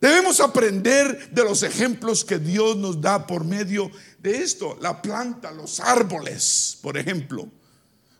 [0.00, 4.78] Debemos aprender de los ejemplos que Dios nos da por medio de esto.
[4.80, 7.46] La planta, los árboles, por ejemplo.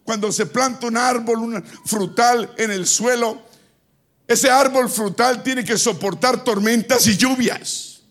[0.02, 3.53] Cuando se planta un árbol un frutal en el suelo,
[4.26, 8.02] ese árbol frutal tiene que soportar tormentas y lluvias.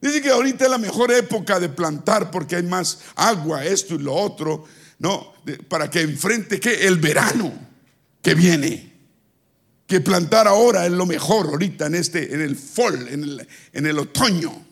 [0.00, 3.98] Dice que ahorita es la mejor época de plantar porque hay más agua, esto y
[3.98, 4.64] lo otro,
[4.98, 5.34] ¿no?
[5.68, 7.52] para que enfrente que el verano
[8.22, 8.92] que viene
[9.86, 13.86] que plantar ahora es lo mejor ahorita en este, en el fall, en el, en
[13.86, 14.64] el otoño.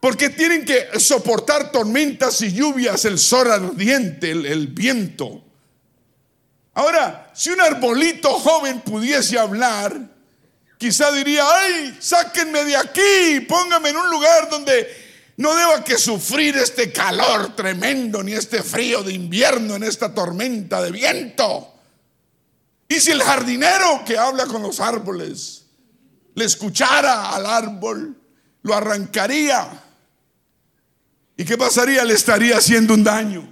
[0.00, 5.44] Porque tienen que soportar tormentas y lluvias, el sol ardiente, el, el viento.
[6.74, 9.98] Ahora, si un arbolito joven pudiese hablar,
[10.78, 15.02] quizá diría, ay, sáquenme de aquí, pónganme en un lugar donde
[15.36, 20.82] No deba que sufrir este calor tremendo ni este frío de invierno en esta tormenta
[20.82, 21.74] de viento.
[22.86, 25.64] Y si el jardinero que habla con los árboles
[26.34, 28.16] le escuchara al árbol,
[28.62, 29.82] lo arrancaría.
[31.36, 32.04] ¿Y qué pasaría?
[32.04, 33.50] Le estaría haciendo un daño.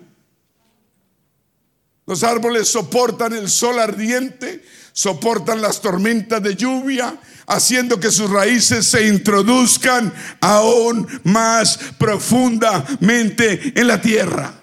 [2.06, 8.86] Los árboles soportan el sol ardiente, soportan las tormentas de lluvia, haciendo que sus raíces
[8.86, 14.54] se introduzcan aún más profundamente en la tierra.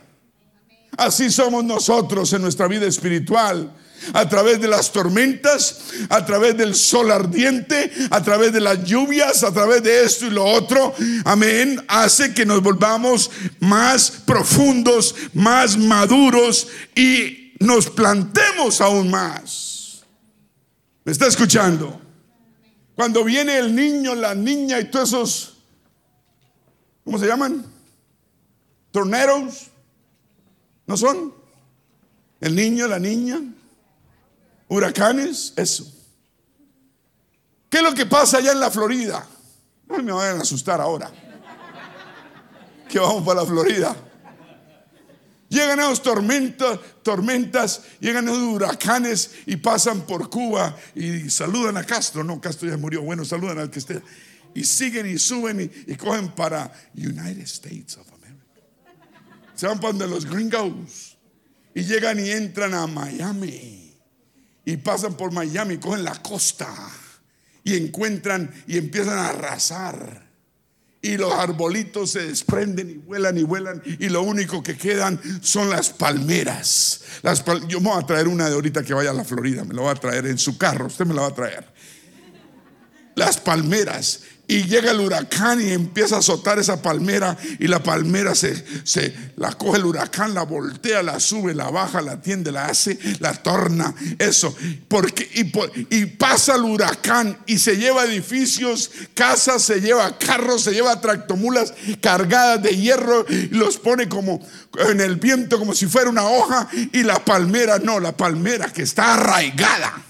[0.97, 3.73] Así somos nosotros en nuestra vida espiritual
[4.13, 5.79] a través de las tormentas,
[6.09, 10.29] a través del sol ardiente, a través de las lluvias, a través de esto y
[10.29, 10.93] lo otro,
[11.25, 13.29] amén, hace que nos volvamos
[13.59, 20.03] más profundos, más maduros y nos plantemos aún más.
[21.03, 22.01] ¿Me está escuchando?
[22.95, 25.57] Cuando viene el niño, la niña y todos esos,
[27.03, 27.65] ¿cómo se llaman?
[28.91, 29.67] Torneros,
[30.85, 31.33] ¿no son?
[32.39, 33.39] El niño, la niña,
[34.67, 35.85] huracanes, eso.
[37.69, 39.27] ¿Qué es lo que pasa allá en la Florida?
[39.87, 41.11] No me vayan a asustar ahora.
[42.89, 43.95] Que vamos para la Florida.
[45.49, 52.23] Llegan esos tormentas, tormentas, llegan esos huracanes y pasan por Cuba y saludan a Castro.
[52.23, 53.01] No, Castro ya murió.
[53.01, 54.01] Bueno, saludan al que esté.
[54.53, 58.45] Y siguen y suben y, y cogen para United States of America.
[59.55, 61.17] Se van para donde los gringos.
[61.73, 63.86] Y llegan y entran a Miami
[64.67, 66.67] y pasan por Miami, cogen la costa
[67.63, 70.27] y encuentran y empiezan a arrasar.
[71.01, 75.69] Y los arbolitos se desprenden y vuelan y vuelan y lo único que quedan son
[75.69, 76.99] las palmeras.
[77.21, 79.73] Las Yo me voy a traer una de ahorita que vaya a la Florida, me
[79.73, 81.65] lo va a traer en su carro, usted me la va a traer.
[83.15, 88.33] Las palmeras y llega el huracán y empieza a azotar esa palmera y la palmera
[88.33, 92.67] se, se, la coge el huracán, la voltea, la sube, la baja, la tiende, la
[92.67, 94.55] hace, la torna, eso.
[94.87, 100.71] Porque, y, y pasa el huracán y se lleva edificios, casas, se lleva carros, se
[100.71, 104.39] lleva tractomulas cargadas de hierro y los pone como
[104.89, 108.83] en el viento como si fuera una hoja y la palmera no, la palmera que
[108.83, 110.03] está arraigada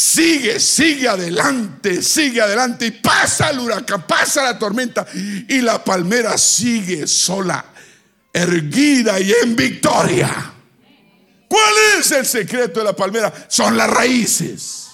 [0.00, 6.38] Sigue, sigue adelante, sigue adelante y pasa el huracán, pasa la tormenta y la palmera
[6.38, 7.66] sigue sola,
[8.32, 10.54] erguida y en victoria.
[11.46, 13.30] ¿Cuál es el secreto de la palmera?
[13.48, 14.88] Son las raíces.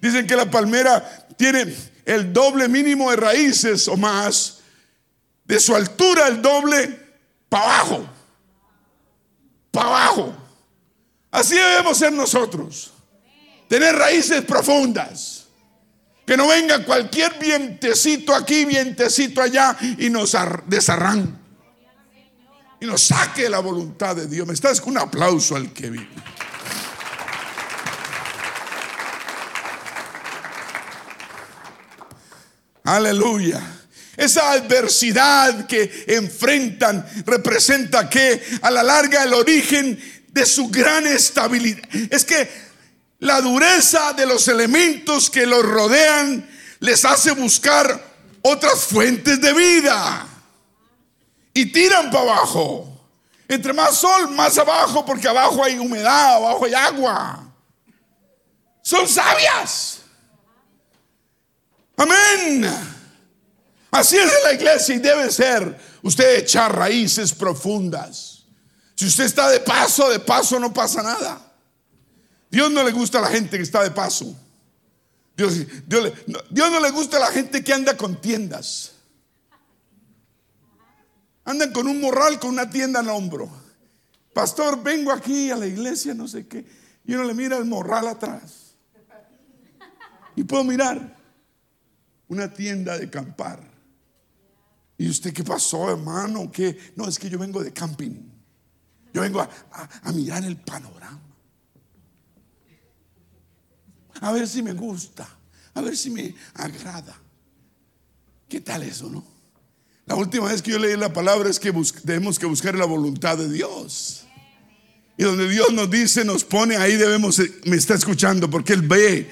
[0.00, 1.66] Dicen que la palmera tiene
[2.06, 4.60] el doble mínimo de raíces o más,
[5.44, 6.98] de su altura el doble
[7.50, 8.08] para abajo,
[9.70, 10.34] para abajo.
[11.30, 12.94] Así debemos ser nosotros
[13.68, 15.46] tener raíces profundas.
[16.26, 21.32] Que no venga cualquier vientecito aquí, vientecito allá y nos desarranque.
[22.80, 24.46] Y nos saque la voluntad de Dios.
[24.46, 26.08] Me estás con un aplauso al que vive.
[32.84, 33.60] Aleluya.
[34.16, 41.82] Esa adversidad que enfrentan representa que a la larga el origen de su gran estabilidad.
[42.10, 42.67] Es que
[43.20, 46.48] la dureza de los elementos que los rodean
[46.80, 48.00] les hace buscar
[48.42, 50.26] otras fuentes de vida.
[51.52, 52.84] Y tiran para abajo.
[53.48, 57.44] Entre más sol, más abajo, porque abajo hay humedad, abajo hay agua.
[58.82, 60.00] Son sabias.
[61.96, 62.70] Amén.
[63.90, 68.44] Así es la iglesia y debe ser usted echar raíces profundas.
[68.94, 71.47] Si usted está de paso, de paso no pasa nada.
[72.50, 74.36] Dios no le gusta a la gente que está de paso.
[75.36, 75.54] Dios,
[76.26, 78.92] no, le gusta a la gente que anda con tiendas.
[81.44, 83.48] Andan con un morral, con una tienda el hombro.
[84.34, 86.66] Pastor, vengo aquí a la iglesia, no sé qué.
[87.04, 88.74] Y uno le mira el morral atrás.
[90.34, 91.16] Y puedo mirar
[92.28, 93.62] una tienda de campar.
[94.96, 96.50] ¿Y usted qué pasó, hermano?
[96.50, 96.92] ¿Qué?
[96.96, 98.28] No, es que yo vengo de camping.
[99.14, 101.27] Yo vengo a mirar el panorama
[104.20, 105.28] a ver si me gusta,
[105.74, 107.16] a ver si me agrada.
[108.48, 109.24] ¿Qué tal eso, no?
[110.06, 113.36] La última vez que yo leí la palabra es que debemos que buscar la voluntad
[113.36, 114.24] de Dios.
[115.18, 119.28] Y donde Dios nos dice, nos pone, ahí debemos, me está escuchando, porque Él ve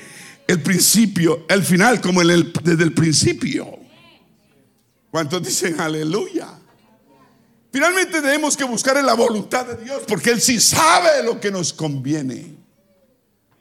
[0.47, 3.79] el principio, el final, como el, desde el principio.
[5.11, 6.49] ¿Cuántos dicen aleluya?
[7.73, 11.51] Finalmente tenemos que buscar en la voluntad de Dios, porque Él sí sabe lo que
[11.51, 12.55] nos conviene.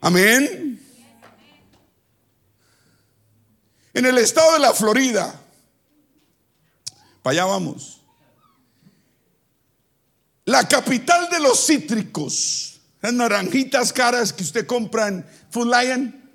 [0.01, 0.64] Amén.
[3.95, 5.41] En el estado de la Florida,
[7.23, 8.01] Para allá vamos.
[10.43, 12.81] La capital de los cítricos.
[13.01, 16.29] Las naranjitas caras que usted compra en Food Lion.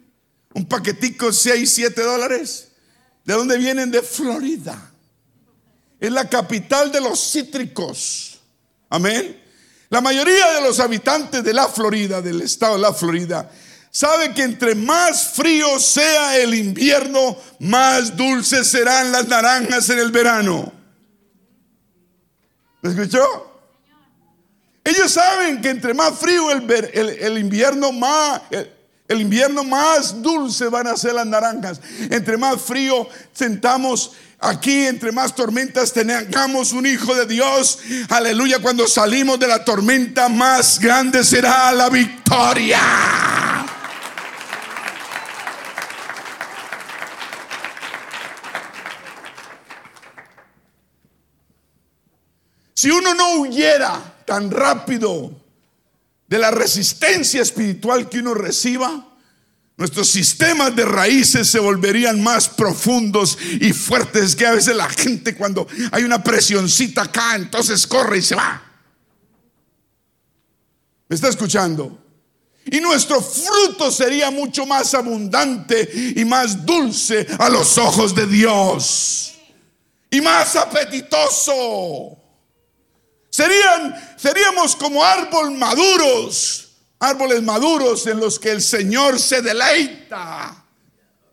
[0.54, 2.68] Un paquetico 6, 7 dólares.
[3.24, 3.90] ¿De dónde vienen?
[3.90, 4.90] De Florida.
[6.00, 8.40] Es la capital de los cítricos.
[8.88, 9.38] Amén.
[9.90, 13.50] La mayoría de los habitantes de la Florida, del estado de la Florida,
[13.91, 20.11] sabe que entre más frío sea el invierno, más dulces serán las naranjas en el
[20.11, 20.72] verano.
[22.82, 23.51] ¿Me escuchó?
[24.82, 28.41] Ellos saben que entre más frío el, el invierno, más,
[29.07, 31.80] el invierno más dulce van a ser las naranjas.
[32.11, 37.78] Entre más frío sentamos aquí, entre más tormentas tengamos un hijo de Dios.
[38.09, 42.80] Aleluya, cuando salimos de la tormenta más grande será la victoria.
[52.80, 55.38] Si uno no huyera tan rápido
[56.26, 59.06] de la resistencia espiritual que uno reciba,
[59.76, 65.34] nuestros sistemas de raíces se volverían más profundos y fuertes que a veces la gente
[65.34, 68.62] cuando hay una presioncita acá, entonces corre y se va.
[71.06, 72.02] ¿Me está escuchando?
[72.64, 79.34] Y nuestro fruto sería mucho más abundante y más dulce a los ojos de Dios.
[80.10, 82.19] Y más apetitoso.
[83.30, 90.64] Serían, seríamos como árboles maduros, árboles maduros en los que el Señor se deleita,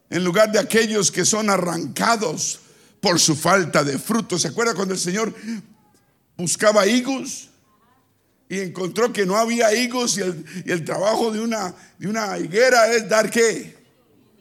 [0.09, 2.59] en lugar de aquellos que son arrancados
[3.01, 4.37] por su falta de fruto.
[4.37, 5.33] ¿Se acuerda cuando el Señor
[6.37, 7.49] buscaba higos?
[8.47, 10.21] Y encontró que no había higos y
[10.71, 13.75] el, trabajo de una, de una higuera es dar qué?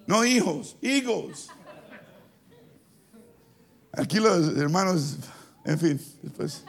[0.06, 1.48] No hijos, higos.
[3.92, 5.16] Aquí los hermanos,
[5.64, 6.62] en fin, después.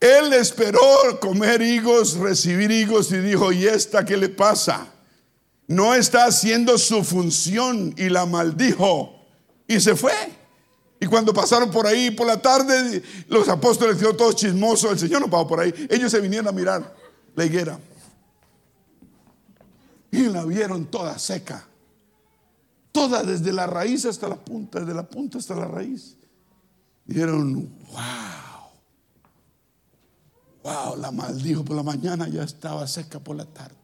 [0.00, 0.80] Él esperó
[1.20, 4.86] comer higos, recibir higos y dijo, ¿y esta qué le pasa?
[5.66, 9.26] No está haciendo su función y la maldijo
[9.66, 10.12] y se fue.
[10.98, 15.20] Y cuando pasaron por ahí por la tarde, los apóstoles quedó todos chismosos, el Señor
[15.20, 16.94] no pasó por ahí, ellos se vinieron a mirar
[17.34, 17.78] la higuera
[20.10, 21.66] y la vieron toda seca.
[22.92, 26.16] Toda desde la raíz hasta la punta, desde la punta hasta la raíz.
[27.04, 28.60] Dijeron, wow.
[30.62, 33.76] Wow, la maldijo por la mañana, ya estaba seca por la tarde.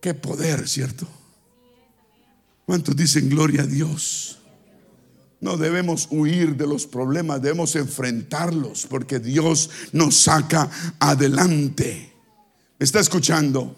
[0.00, 1.06] Qué poder, ¿cierto?
[2.64, 4.38] ¿Cuántos dicen gloria a Dios?
[5.40, 12.12] No debemos huir de los problemas, debemos enfrentarlos porque Dios nos saca adelante.
[12.78, 13.74] ¿Me está escuchando?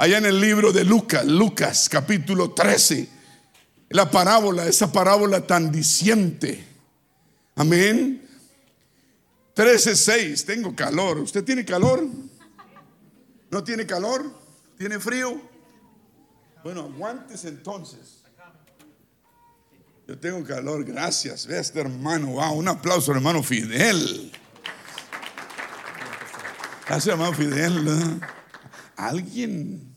[0.00, 3.06] Allá en el libro de Lucas, Lucas capítulo 13,
[3.90, 6.64] la parábola, esa parábola tan diciente.
[7.54, 8.26] Amén.
[9.54, 11.18] 13:6, tengo calor.
[11.18, 12.02] ¿Usted tiene calor?
[13.50, 14.24] ¿No tiene calor?
[14.78, 15.38] ¿Tiene frío?
[16.64, 18.22] Bueno, aguantes entonces.
[20.08, 21.46] Yo tengo calor, gracias.
[21.46, 24.32] Ve a este hermano, wow, un aplauso al hermano Fidel.
[26.86, 28.18] Gracias, hermano Fidel.
[28.96, 29.89] Alguien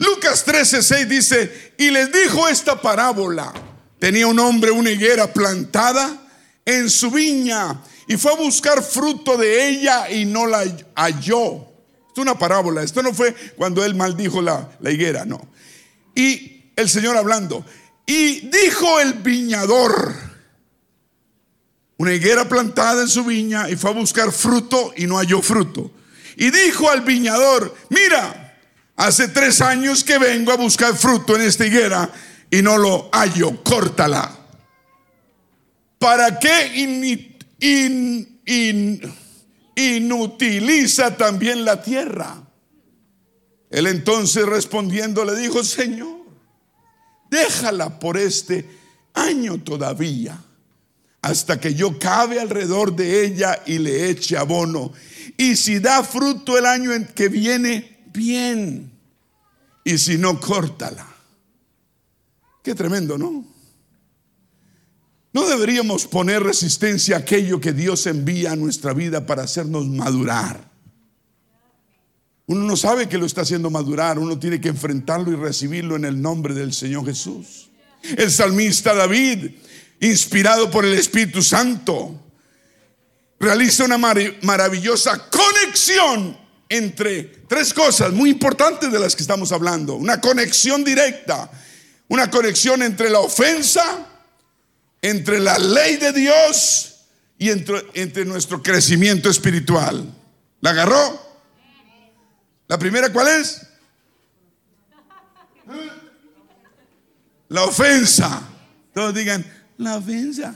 [0.00, 3.52] Lucas 13:6 dice, y les dijo esta parábola.
[3.98, 6.26] Tenía un hombre una higuera plantada
[6.64, 11.68] en su viña y fue a buscar fruto de ella y no la halló.
[12.10, 15.46] Es una parábola, esto no fue cuando él maldijo la, la higuera, no.
[16.14, 17.62] Y el Señor hablando,
[18.06, 20.14] y dijo el viñador,
[21.98, 25.90] una higuera plantada en su viña y fue a buscar fruto y no halló fruto.
[26.36, 28.49] Y dijo al viñador, mira,
[29.00, 32.12] Hace tres años que vengo a buscar fruto en esta higuera
[32.50, 34.30] y no lo hallo, córtala.
[35.98, 37.16] ¿Para qué
[39.74, 42.42] inutiliza también la tierra?
[43.70, 46.20] Él entonces respondiendo le dijo, Señor,
[47.30, 48.68] déjala por este
[49.14, 50.38] año todavía,
[51.22, 54.92] hasta que yo cabe alrededor de ella y le eche abono.
[55.38, 58.90] Y si da fruto el año en que viene, bien.
[59.84, 61.06] Y si no, córtala.
[62.62, 63.44] Qué tremendo, ¿no?
[65.32, 70.68] No deberíamos poner resistencia a aquello que Dios envía a nuestra vida para hacernos madurar.
[72.46, 76.04] Uno no sabe que lo está haciendo madurar, uno tiene que enfrentarlo y recibirlo en
[76.04, 77.70] el nombre del Señor Jesús.
[78.16, 79.52] El salmista David,
[80.00, 82.20] inspirado por el Espíritu Santo,
[83.38, 86.36] realiza una maravillosa conexión
[86.70, 89.96] entre tres cosas muy importantes de las que estamos hablando.
[89.96, 91.50] Una conexión directa,
[92.08, 94.06] una conexión entre la ofensa,
[95.02, 97.06] entre la ley de Dios
[97.36, 100.14] y entre, nuestro crecimiento espiritual.
[100.60, 101.28] ¿La agarró?
[102.68, 103.66] ¿La primera cuál es?
[107.48, 108.42] La ofensa.
[108.94, 109.44] Todos digan,
[109.76, 110.54] la ofensa.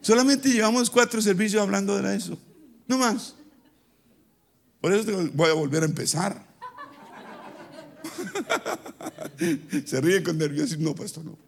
[0.00, 2.38] Solamente llevamos cuatro servicios hablando de eso.
[2.88, 3.34] No más.
[4.82, 6.44] Por eso voy a volver a empezar.
[9.86, 10.90] Se ríe con nerviosismo.
[10.90, 11.38] No, pastor, no.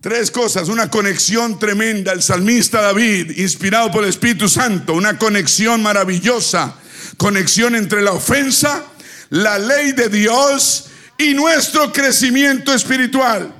[0.00, 2.12] Tres cosas, una conexión tremenda.
[2.12, 6.74] El salmista David, inspirado por el Espíritu Santo, una conexión maravillosa.
[7.16, 8.84] Conexión entre la ofensa,
[9.30, 13.54] la ley de Dios y nuestro crecimiento espiritual.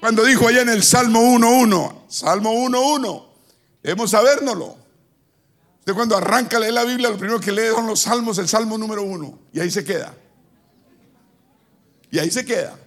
[0.00, 3.26] Cuando dijo allá en el Salmo 1.1, Salmo 1.1,
[3.82, 4.79] debemos sabérnoslo.
[5.80, 8.48] Usted cuando arranca a leer la Biblia, lo primero que lee son los salmos, el
[8.48, 9.38] salmo número uno.
[9.52, 10.14] Y ahí se queda.
[12.10, 12.78] Y ahí se queda.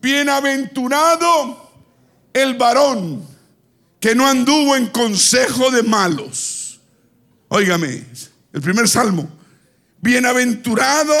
[0.00, 1.70] Bienaventurado
[2.32, 3.26] el varón
[3.98, 6.80] que no anduvo en consejo de malos.
[7.48, 8.06] Óigame,
[8.52, 9.28] el primer salmo.
[10.00, 11.14] Bienaventurado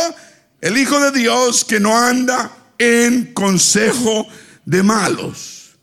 [0.60, 4.26] el Hijo de Dios que no anda en consejo
[4.64, 5.76] de malos.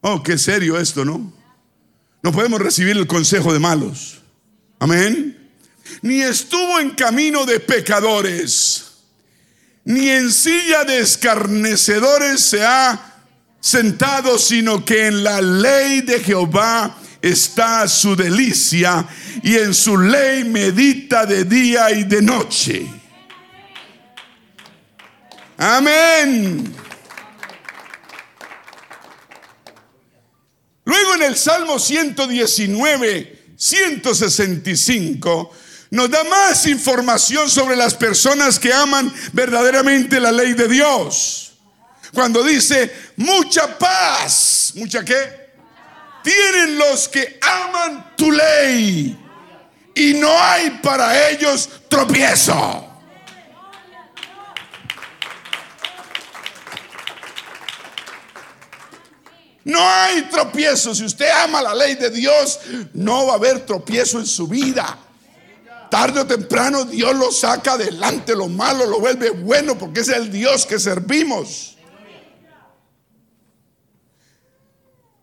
[0.00, 1.32] Oh, qué serio esto, ¿no?
[2.22, 4.21] No podemos recibir el consejo de malos.
[4.82, 5.38] Amén.
[6.00, 8.94] Ni estuvo en camino de pecadores,
[9.84, 13.00] ni en silla de escarnecedores se ha
[13.60, 19.06] sentado, sino que en la ley de Jehová está su delicia
[19.44, 22.84] y en su ley medita de día y de noche.
[25.58, 26.74] Amén.
[30.84, 33.31] Luego en el Salmo 119
[33.62, 35.54] 165
[35.90, 41.52] nos da más información sobre las personas que aman verdaderamente la ley de Dios.
[42.12, 45.52] Cuando dice, mucha paz, mucha qué?
[46.24, 49.16] Tienen los que aman tu ley
[49.94, 52.91] y no hay para ellos tropiezo.
[59.64, 60.94] No hay tropiezo.
[60.94, 62.60] Si usted ama la ley de Dios,
[62.94, 64.98] no va a haber tropiezo en su vida.
[65.90, 70.32] Tarde o temprano Dios lo saca adelante, lo malo lo vuelve bueno porque es el
[70.32, 71.76] Dios que servimos.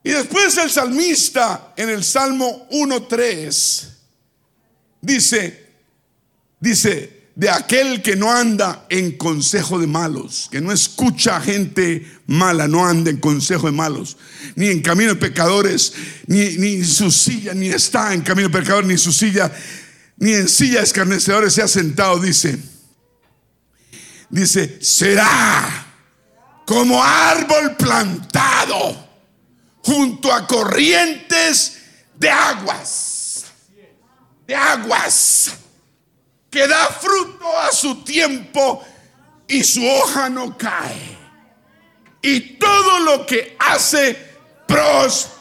[0.04, 3.88] Y después el salmista en el Salmo 1.3
[5.02, 5.74] dice,
[6.60, 12.06] dice, de aquel que no anda en consejo de malos, que no escucha a gente
[12.28, 14.18] mala, no anda en consejo de malos,
[14.56, 15.94] ni en camino de pecadores,
[16.28, 19.50] ni, ni su silla, ni está en camino de pecadores, ni su silla,
[20.18, 22.60] ni en silla de escarnecedores se ha sentado, dice,
[24.30, 25.88] dice, será
[26.66, 29.08] como árbol plantado
[29.82, 31.78] junto a corrientes
[32.18, 33.46] de aguas,
[34.46, 35.54] de aguas
[36.50, 38.84] que da fruto a su tiempo
[39.48, 41.18] y su hoja no cae.
[42.22, 44.30] Y todo lo que hace
[44.68, 45.40] prosperará.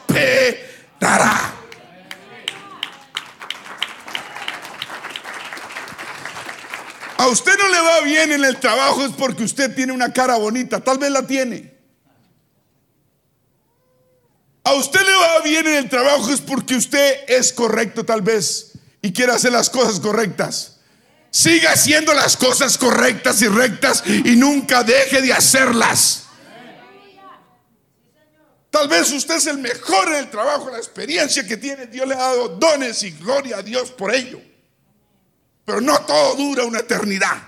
[7.18, 10.36] A usted no le va bien en el trabajo es porque usted tiene una cara
[10.36, 11.76] bonita, tal vez la tiene.
[14.62, 18.72] A usted le va bien en el trabajo es porque usted es correcto tal vez
[19.02, 20.77] y quiere hacer las cosas correctas.
[21.38, 26.24] Siga haciendo las cosas correctas y rectas y nunca deje de hacerlas.
[28.70, 32.16] Tal vez usted es el mejor en el trabajo, la experiencia que tiene, Dios le
[32.16, 34.40] ha dado dones y gloria a Dios por ello.
[35.64, 37.40] Pero no todo dura una eternidad.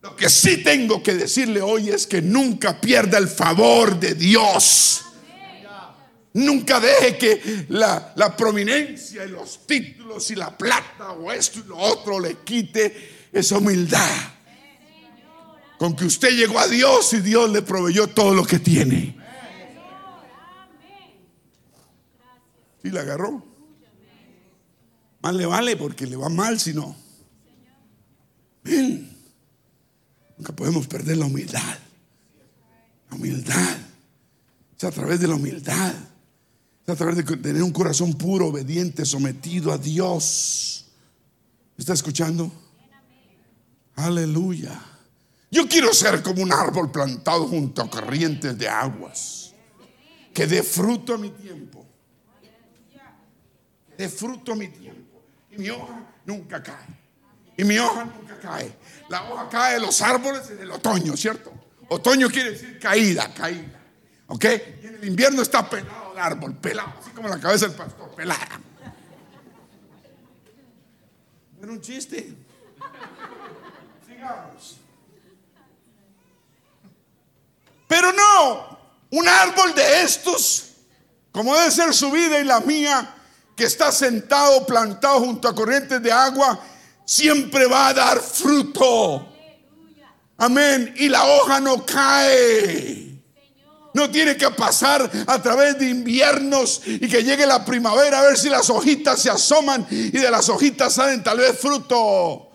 [0.00, 5.04] Lo que sí tengo que decirle hoy es que nunca pierda el favor de Dios.
[6.34, 11.76] Nunca deje que la, prominencia y los títulos y la plata o esto y lo
[11.76, 14.08] otro le quite esa humildad.
[15.78, 19.16] Con que usted llegó a Dios y Dios le proveyó todo lo que tiene.
[22.84, 23.44] ¿Y la agarró?
[25.20, 26.96] Más le vale porque le va mal si no.
[28.64, 31.78] Nunca podemos perder la humildad.
[33.10, 33.76] La humildad.
[34.78, 35.92] Es a través de la humildad
[36.86, 40.86] a través de tener un corazón puro, obediente, sometido a Dios.
[41.78, 42.50] ¿Está escuchando?
[43.96, 44.80] Aleluya.
[45.50, 49.52] Yo quiero ser como un árbol plantado junto a corrientes de aguas,
[50.32, 51.86] que dé fruto a mi tiempo.
[53.96, 55.22] de fruto mi tiempo.
[55.50, 57.02] Y mi hoja nunca cae.
[57.56, 58.74] Y mi hoja nunca cae.
[59.08, 61.52] La hoja cae de los árboles en el otoño, ¿cierto?
[61.88, 63.80] Otoño quiere decir caída, caída.
[64.28, 64.44] ¿Ok?
[64.82, 68.60] Y en el invierno está pelado árbol, pelado, así como la cabeza del pastor, pelada.
[71.62, 72.34] Era un chiste.
[74.06, 74.78] Sigamos.
[77.86, 78.78] Pero no,
[79.10, 80.72] un árbol de estos,
[81.30, 83.14] como debe ser su vida y la mía,
[83.54, 86.58] que está sentado, plantado junto a corrientes de agua,
[87.04, 89.28] siempre va a dar fruto.
[90.38, 90.94] Amén.
[90.96, 93.11] Y la hoja no cae.
[93.94, 98.38] No tiene que pasar a través de inviernos y que llegue la primavera a ver
[98.38, 102.50] si las hojitas se asoman y de las hojitas salen tal vez fruto.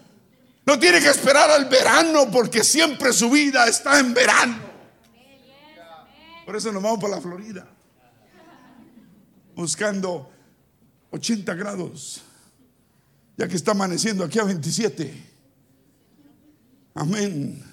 [0.66, 4.58] No tiene que esperar al verano porque siempre su vida está en verano.
[6.46, 7.68] Por eso nos vamos para la Florida.
[9.56, 10.30] Buscando
[11.12, 12.22] 80 grados.
[13.38, 15.24] Ya que está amaneciendo aquí a 27.
[16.96, 17.64] Amén.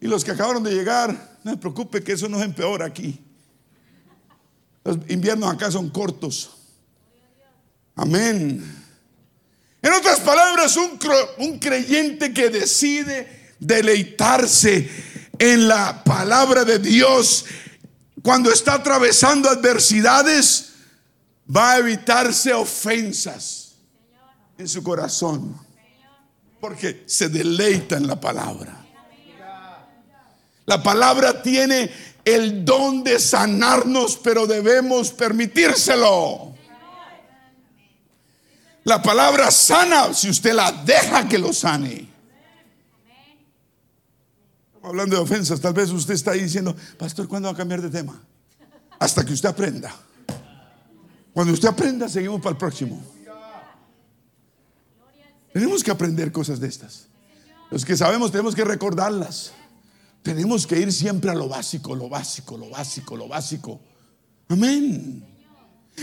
[0.00, 3.20] Y los que acabaron de llegar, no se preocupe que eso no es empeora aquí.
[4.84, 6.50] Los inviernos acá son cortos.
[7.94, 8.62] Amén.
[9.82, 10.98] En otras palabras, un,
[11.38, 14.90] un creyente que decide deleitarse
[15.38, 17.44] en la palabra de Dios
[18.22, 20.72] cuando está atravesando adversidades,
[21.54, 23.76] va a evitarse ofensas
[24.58, 25.56] en su corazón.
[26.60, 28.77] Porque se deleita en la palabra.
[30.68, 31.90] La palabra tiene
[32.26, 36.52] el don de sanarnos, pero debemos permitírselo.
[38.84, 42.06] La palabra sana si usted la deja que lo sane.
[44.82, 47.88] Hablando de ofensas, tal vez usted está ahí diciendo, pastor, ¿cuándo va a cambiar de
[47.88, 48.20] tema?
[48.98, 49.96] Hasta que usted aprenda.
[51.32, 53.02] Cuando usted aprenda, seguimos para el próximo.
[55.50, 57.06] Tenemos que aprender cosas de estas.
[57.70, 59.54] Los que sabemos tenemos que recordarlas.
[60.22, 63.80] Tenemos que ir siempre a lo básico, lo básico, lo básico, lo básico.
[64.48, 65.24] Amén.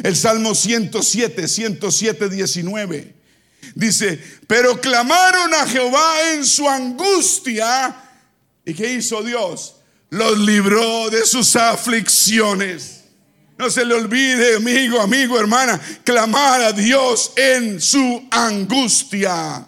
[0.03, 3.15] El Salmo 107, 107, 19
[3.73, 7.95] dice, pero clamaron a Jehová en su angustia.
[8.65, 9.75] ¿Y qué hizo Dios?
[10.09, 13.03] Los libró de sus aflicciones.
[13.57, 19.67] No se le olvide, amigo, amigo, hermana, clamar a Dios en su angustia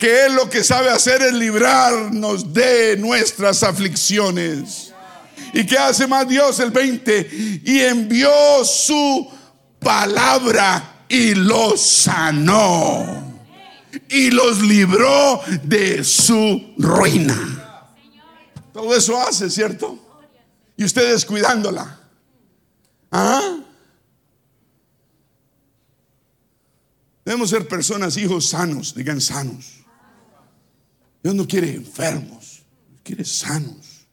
[0.00, 4.94] que Él lo que sabe hacer es librarnos de nuestras aflicciones.
[5.52, 7.60] ¿Y qué hace más Dios el 20?
[7.64, 9.30] Y envió su
[9.78, 13.30] palabra y los sanó.
[14.08, 17.92] Y los libró de su ruina.
[18.72, 19.98] Todo eso hace, ¿cierto?
[20.78, 22.00] Y ustedes cuidándola.
[23.12, 23.58] ¿Ah?
[27.22, 29.79] Debemos ser personas, hijos sanos, digan sanos.
[31.22, 32.62] Dios no quiere enfermos,
[33.02, 34.06] quiere sanos.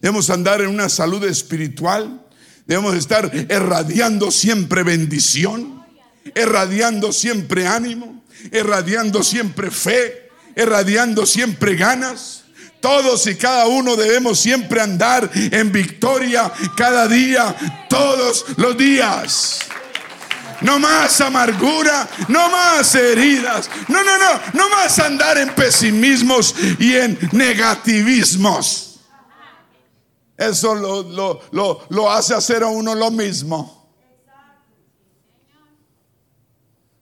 [0.00, 2.22] Debemos andar en una salud espiritual.
[2.66, 5.82] Debemos estar irradiando siempre bendición,
[6.34, 8.22] irradiando siempre ánimo,
[8.52, 12.44] irradiando siempre fe, irradiando siempre ganas.
[12.80, 17.56] Todos y cada uno debemos siempre andar en victoria cada día,
[17.88, 19.60] todos los días
[20.62, 26.94] no más amargura, no más heridas, no, no, no, no más andar en pesimismos y
[26.94, 28.94] en negativismos.
[30.36, 33.84] Eso lo, lo, hace hacer a uno lo mismo.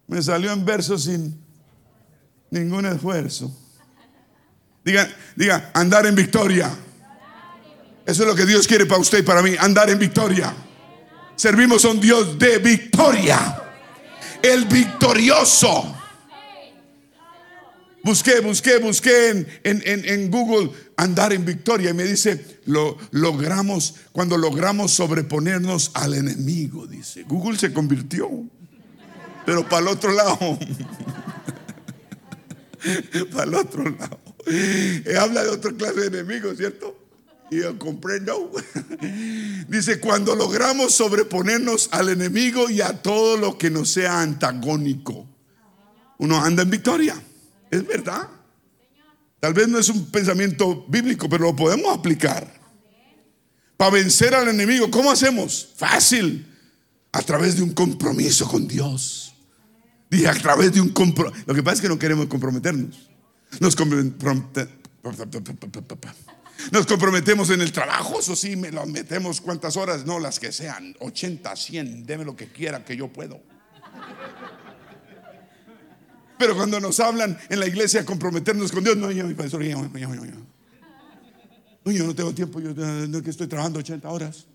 [0.07, 1.43] Me salió en verso sin
[2.51, 3.51] ningún esfuerzo.
[4.85, 6.71] Diga, diga, andar en victoria.
[8.05, 10.53] Eso es lo que Dios quiere para usted y para mí, andar en victoria.
[11.37, 13.61] Servimos a un Dios de victoria.
[14.43, 15.97] El victorioso.
[18.05, 24.37] Busqué, busqué, busqué en, en, Google andar en victoria y me dice, lo logramos, cuando
[24.37, 27.23] logramos sobreponernos al enemigo, dice.
[27.23, 28.29] Google se convirtió,
[29.47, 30.37] pero para el otro lado.
[33.33, 34.21] para el otro lado.
[35.21, 37.02] Habla de otra clase de enemigos, ¿cierto?
[37.53, 38.51] Y yo comprendo.
[39.69, 45.29] Dice, cuando logramos sobreponernos al enemigo y a todo lo que nos sea antagónico,
[46.17, 47.23] uno anda en victoria.
[47.71, 48.27] Es verdad.
[49.39, 52.59] Tal vez no es un pensamiento bíblico, pero lo podemos aplicar.
[53.77, 55.75] Para vencer al enemigo, ¿cómo hacemos?
[55.77, 56.47] Fácil.
[57.13, 59.35] A través de un compromiso con Dios.
[60.11, 61.45] Dije, a través de un compromiso.
[61.45, 63.11] Lo que pasa es que no queremos comprometernos.
[63.61, 64.73] Nos comprometemos
[66.71, 70.53] nos comprometemos en el trabajo, eso sí, me lo metemos cuántas horas, no las que
[70.53, 73.41] sean, 80, 100, deme lo que quiera que yo puedo.
[76.39, 79.63] pero cuando nos hablan en la iglesia a comprometernos con Dios, no, yo, mi pastor,
[79.63, 80.25] yo, yo, yo.
[81.85, 84.47] No, yo no tengo tiempo, yo no es que estoy trabajando 80 horas.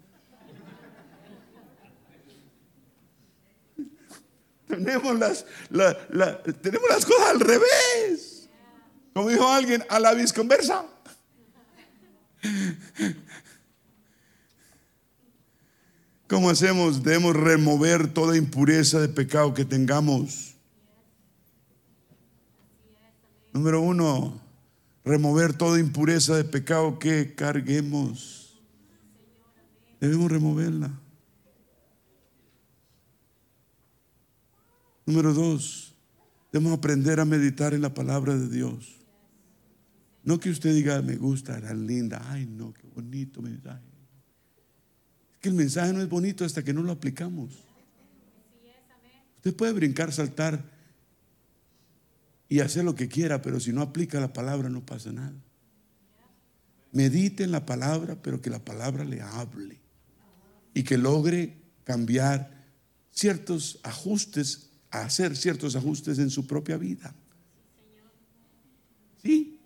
[4.68, 8.50] Tenemos las, la- la- tenemos las cosas al revés.
[9.14, 10.86] Como dijo alguien, a la visconversa.
[16.28, 17.04] ¿Cómo hacemos?
[17.04, 20.56] Debemos remover toda impureza de pecado que tengamos.
[23.54, 24.40] Número uno,
[25.06, 28.60] remover toda impureza de pecado que carguemos.
[30.00, 30.92] Debemos removerla.
[35.06, 35.96] Número dos,
[36.52, 38.97] debemos aprender a meditar en la palabra de Dios.
[40.28, 43.86] No que usted diga, me gusta, era linda, ay no, qué bonito mensaje.
[45.32, 47.54] Es que el mensaje no es bonito hasta que no lo aplicamos.
[49.38, 50.70] Usted puede brincar, saltar
[52.50, 55.42] y hacer lo que quiera, pero si no aplica la palabra no pasa nada.
[56.92, 59.80] Medite en la palabra, pero que la palabra le hable
[60.74, 61.56] y que logre
[61.86, 62.52] cambiar
[63.12, 67.16] ciertos ajustes, hacer ciertos ajustes en su propia vida.
[69.24, 69.57] ¿Sí?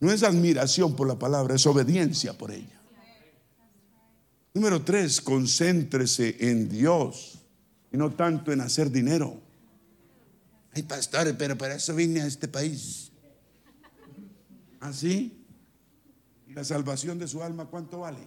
[0.00, 2.80] No es admiración por la palabra, es obediencia por ella.
[4.54, 7.38] Número tres, concéntrese en Dios
[7.92, 9.40] y no tanto en hacer dinero.
[10.72, 13.10] Ay, pastores, pero para eso vine a este país.
[14.80, 15.44] ¿Así?
[16.46, 18.20] ¿Y la salvación de su alma cuánto vale?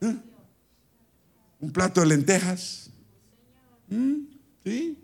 [0.00, 0.16] ¿Eh?
[1.60, 2.90] ¿Un plato de lentejas?
[3.88, 4.14] ¿Mm?
[4.64, 4.98] ¿Sí?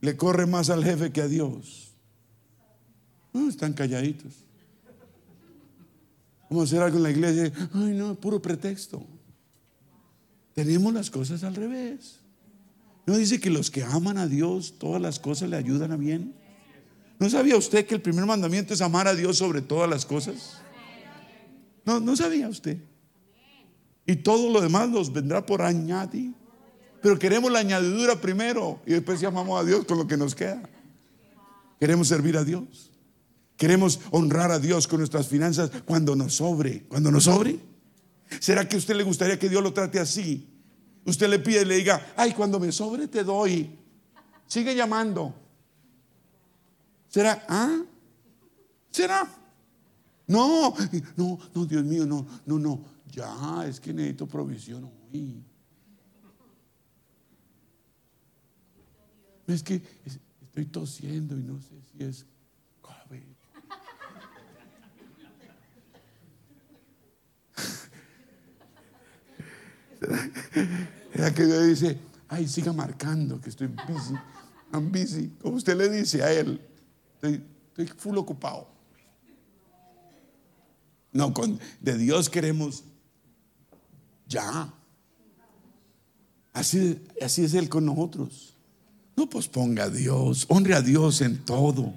[0.00, 1.87] Le corre más al jefe que a Dios.
[3.32, 4.32] No, están calladitos.
[6.50, 7.52] Vamos a hacer algo en la iglesia.
[7.74, 9.04] Ay, no, puro pretexto.
[10.54, 12.20] Tenemos las cosas al revés.
[13.06, 16.34] ¿No dice que los que aman a Dios, todas las cosas le ayudan a bien?
[17.18, 20.58] ¿No sabía usted que el primer mandamiento es amar a Dios sobre todas las cosas?
[21.84, 22.78] No, no sabía usted.
[24.06, 26.32] Y todo lo demás nos vendrá por añadir.
[27.02, 30.62] Pero queremos la añadidura primero y después llamamos a Dios con lo que nos queda.
[31.78, 32.87] Queremos servir a Dios.
[33.58, 36.84] Queremos honrar a Dios con nuestras finanzas cuando nos sobre.
[36.84, 37.58] Cuando nos sobre.
[38.40, 40.48] ¿Será que a usted le gustaría que Dios lo trate así?
[41.04, 43.76] Usted le pide y le diga, ay, cuando me sobre te doy.
[44.46, 45.34] Sigue llamando.
[47.08, 47.44] ¿Será?
[47.48, 47.82] ¿Ah?
[48.92, 49.28] ¿Será?
[50.28, 50.74] No,
[51.16, 52.84] no, no, Dios mío, no, no, no.
[53.10, 55.42] Ya, es que necesito provisión hoy.
[59.48, 62.26] Es que es- estoy tosiendo y no sé si es
[71.12, 74.14] Era que Dios dice, ay, siga marcando que estoy busy.
[74.72, 75.30] I'm busy.
[75.40, 76.60] Como usted le dice a él,
[77.14, 78.68] estoy, estoy full ocupado.
[81.12, 82.84] No, con, de Dios queremos
[84.28, 84.72] ya.
[86.52, 88.54] Así, así es Él con nosotros.
[89.16, 91.94] No posponga a Dios, honre a Dios en todo.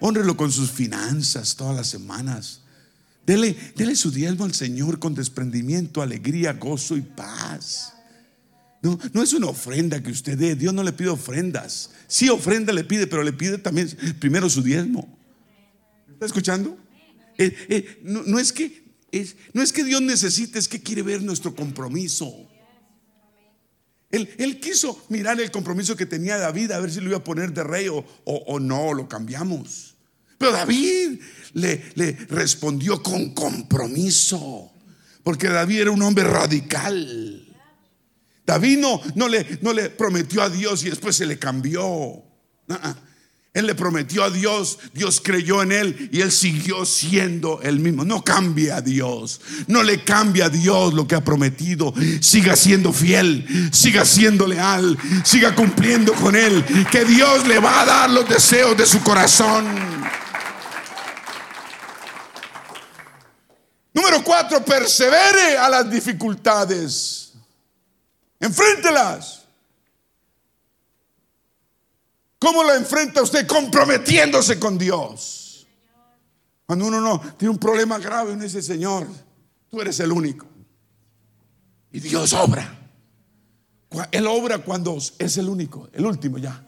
[0.00, 2.62] Honrelo con sus finanzas todas las semanas.
[3.26, 3.56] Dele,
[3.96, 7.94] su diezmo al Señor con desprendimiento, alegría, gozo y paz.
[8.82, 10.54] No, no es una ofrenda que usted dé.
[10.56, 11.90] Dios no le pide ofrendas.
[12.06, 15.18] Sí, ofrenda le pide, pero le pide también primero su diezmo.
[16.12, 16.76] ¿Está escuchando?
[17.38, 18.84] Eh, eh, no, es que,
[19.54, 22.30] no es que Dios necesite, es que quiere ver nuestro compromiso.
[24.10, 27.24] Él, él quiso mirar el compromiso que tenía David, a ver si lo iba a
[27.24, 29.93] poner de rey o- o no, lo cambiamos.
[30.38, 31.20] Pero David
[31.54, 34.72] le, respondió con compromiso,
[35.22, 37.40] porque David era un hombre radical.
[38.46, 42.22] David no, no, le, no le prometió a Dios y después se le cambió.
[43.54, 48.04] Él le prometió a Dios, Dios creyó en él y él siguió siendo el mismo.
[48.04, 51.94] No cambia a Dios, no le cambia a Dios lo que ha prometido.
[52.20, 57.86] Siga siendo fiel, siga siendo leal, siga cumpliendo con él, que Dios le va a
[57.86, 59.64] dar los deseos de su corazón.
[63.94, 67.32] Número cuatro, persevere a las dificultades.
[68.40, 69.44] Enfréntelas.
[72.38, 73.46] ¿Cómo la enfrenta usted?
[73.46, 75.66] Comprometiéndose con Dios.
[76.66, 79.06] Cuando uno no tiene un problema grave, uno dice, Señor,
[79.70, 80.46] tú eres el único.
[81.92, 82.80] Y Dios obra.
[84.10, 86.66] Él obra cuando es el único, el último ya.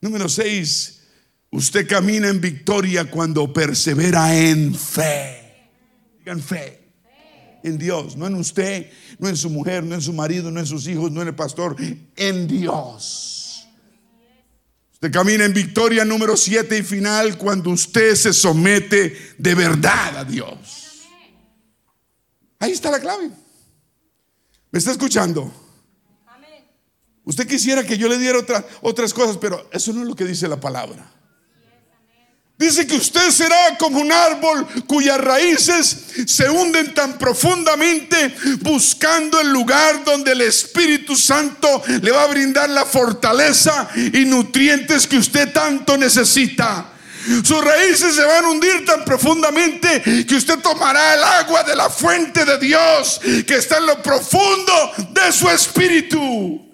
[0.00, 1.02] Número seis,
[1.50, 5.35] usted camina en victoria cuando persevera en fe.
[6.26, 6.82] Digan fe.
[7.62, 10.66] En Dios, no en usted, no en su mujer, no en su marido, no en
[10.66, 11.76] sus hijos, no en el pastor,
[12.16, 13.68] en Dios.
[14.92, 20.24] Usted camina en victoria número 7 y final cuando usted se somete de verdad a
[20.24, 21.06] Dios.
[22.58, 23.30] Ahí está la clave.
[24.72, 25.52] ¿Me está escuchando?
[27.22, 28.40] Usted quisiera que yo le diera
[28.82, 31.15] otras cosas, pero eso no es lo que dice la palabra.
[32.58, 39.52] Dice que usted será como un árbol cuyas raíces se hunden tan profundamente buscando el
[39.52, 45.52] lugar donde el Espíritu Santo le va a brindar la fortaleza y nutrientes que usted
[45.52, 46.92] tanto necesita.
[47.44, 51.90] Sus raíces se van a hundir tan profundamente que usted tomará el agua de la
[51.90, 56.70] fuente de Dios que está en lo profundo de su espíritu.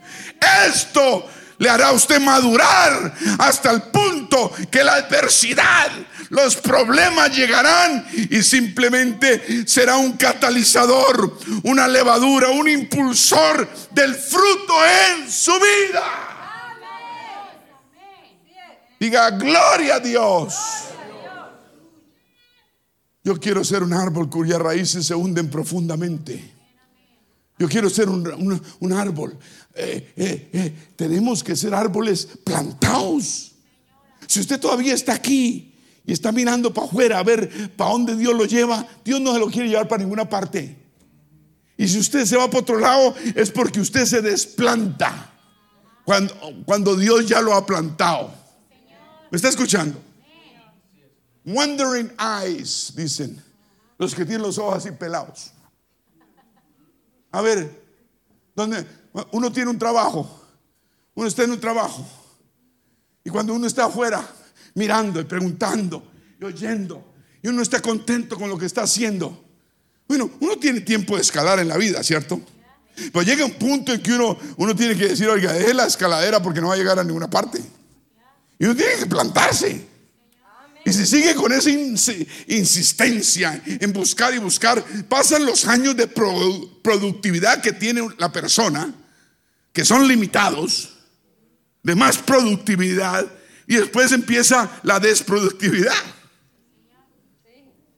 [0.64, 1.28] Esto
[1.63, 5.93] le hará usted madurar hasta el punto que la adversidad,
[6.31, 15.31] los problemas llegarán y simplemente será un catalizador, una levadura, un impulsor del fruto en
[15.31, 16.03] su vida.
[18.99, 20.55] Diga, gloria a Dios.
[23.23, 26.53] Yo quiero ser un árbol cuyas raíces se hunden profundamente.
[27.63, 29.39] Yo quiero ser un, árbol.
[29.75, 33.53] Eh, eh, eh, tenemos que ser árboles plantados.
[34.27, 38.35] Si usted todavía está aquí y está mirando para afuera a ver para dónde Dios
[38.35, 40.77] lo lleva, Dios no se lo quiere llevar para ninguna parte.
[41.77, 45.33] Y si usted se va para otro lado, es porque usted se desplanta
[46.05, 48.33] cuando, cuando Dios ya lo ha plantado.
[49.31, 50.01] ¿Me está escuchando?
[51.45, 53.43] Wandering eyes, dicen
[54.03, 55.53] los que tienen los ojos así pelados.
[57.31, 57.83] A ver,
[58.55, 58.85] donde
[59.31, 60.43] uno tiene un trabajo,
[61.15, 62.07] uno está en un trabajo,
[63.25, 64.27] y cuando uno está afuera
[64.75, 66.11] mirando y preguntando
[66.41, 69.45] y oyendo, y uno está contento con lo que está haciendo,
[70.09, 72.41] bueno, uno tiene tiempo de escalar en la vida, ¿cierto?
[72.95, 76.43] Pero llega un punto en que uno, uno tiene que decir, oiga, es la escaladera
[76.43, 77.63] porque no va a llegar a ninguna parte.
[78.59, 79.87] Y uno tiene que plantarse.
[80.85, 87.63] Y si sigue con esa insistencia en buscar y buscar, pasan los años de productividad
[87.63, 88.93] que tiene la persona,
[89.73, 90.99] que son limitados,
[91.83, 93.27] de más productividad,
[93.66, 95.95] y después empieza la desproductividad.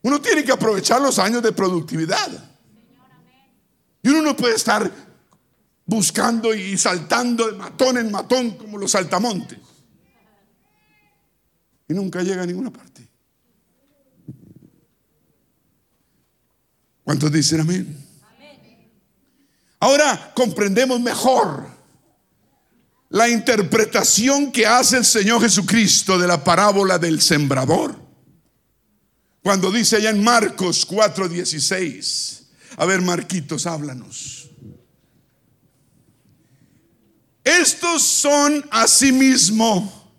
[0.02, 2.28] Uno tiene que aprovechar los años de productividad.
[4.02, 4.90] Y uno no puede estar
[5.86, 9.58] buscando y saltando de matón en matón como los saltamontes
[11.88, 13.08] y nunca llega a ninguna parte.
[17.02, 18.03] ¿Cuántos dicen amén?
[19.84, 21.68] Ahora comprendemos mejor
[23.10, 27.94] la interpretación que hace el Señor Jesucristo de la parábola del sembrador.
[29.42, 32.44] Cuando dice allá en Marcos 4:16,
[32.78, 34.48] a ver Marquitos, háblanos.
[37.44, 40.10] Estos son asimismo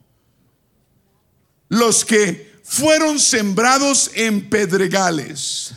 [1.69, 5.73] los que fueron sembrados en pedregales,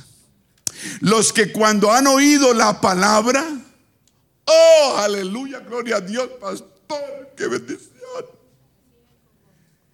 [1.00, 3.64] los que cuando han oído la palabra,
[4.48, 8.26] oh, aleluya, gloria a Dios, pastor, qué bendición,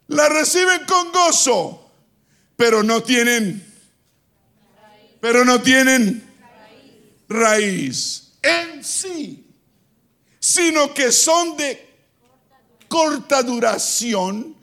[0.08, 1.90] la reciben con gozo,
[2.56, 3.64] pero no tienen,
[5.20, 6.22] pero no tienen
[7.28, 9.46] raíz en sí,
[10.38, 11.88] sino que son de
[12.88, 14.54] corta duración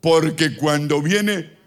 [0.00, 1.58] porque cuando viene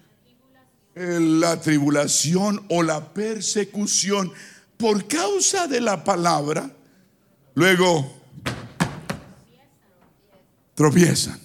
[0.95, 4.31] la tribulación o la persecución
[4.77, 6.69] por causa de la palabra,
[7.55, 8.21] luego
[10.75, 11.39] tropiezan.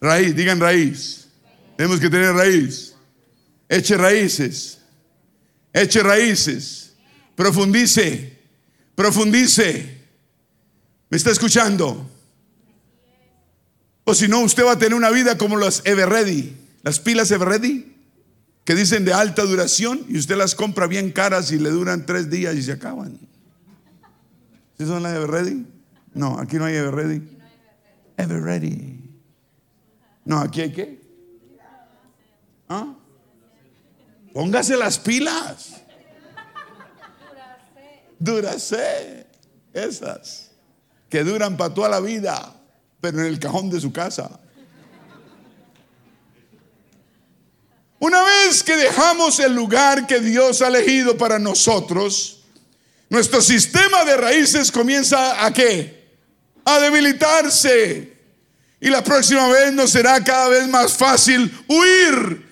[0.00, 1.28] Raíz, digan raíz.
[1.76, 2.94] Tenemos que tener raíz.
[3.68, 4.78] Eche raíces.
[5.72, 6.94] Eche raíces.
[7.34, 8.38] Profundice.
[8.94, 9.98] Profundice.
[11.08, 12.10] ¿Me está escuchando?
[14.04, 17.93] O si no, usted va a tener una vida como las Everready, las pilas Everready,
[18.64, 22.30] que dicen de alta duración y usted las compra bien caras y le duran tres
[22.30, 23.18] días y se acaban.
[24.78, 25.66] ¿Sí son las Everready?
[26.14, 27.22] No, aquí no hay Everready.
[28.16, 29.00] Everready.
[30.24, 31.00] No, aquí hay qué?
[32.68, 32.94] ¿Ah?
[34.32, 35.82] Póngase las pilas.
[38.18, 39.26] Duracé.
[39.72, 40.50] Esas.
[41.08, 42.54] Que duran para toda la vida
[43.04, 44.40] pero en el cajón de su casa.
[48.04, 52.44] Una vez que dejamos el lugar que Dios ha elegido para nosotros,
[53.08, 56.12] nuestro sistema de raíces comienza a qué?
[56.66, 58.12] A debilitarse.
[58.78, 62.46] Y la próxima vez nos será cada vez más fácil huir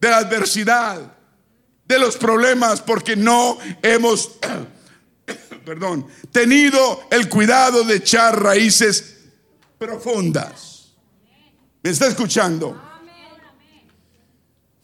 [0.00, 1.00] de la adversidad,
[1.84, 4.38] de los problemas, porque no hemos,
[5.64, 9.18] perdón, tenido el cuidado de echar raíces
[9.78, 10.88] profundas.
[11.80, 12.89] ¿Me está escuchando?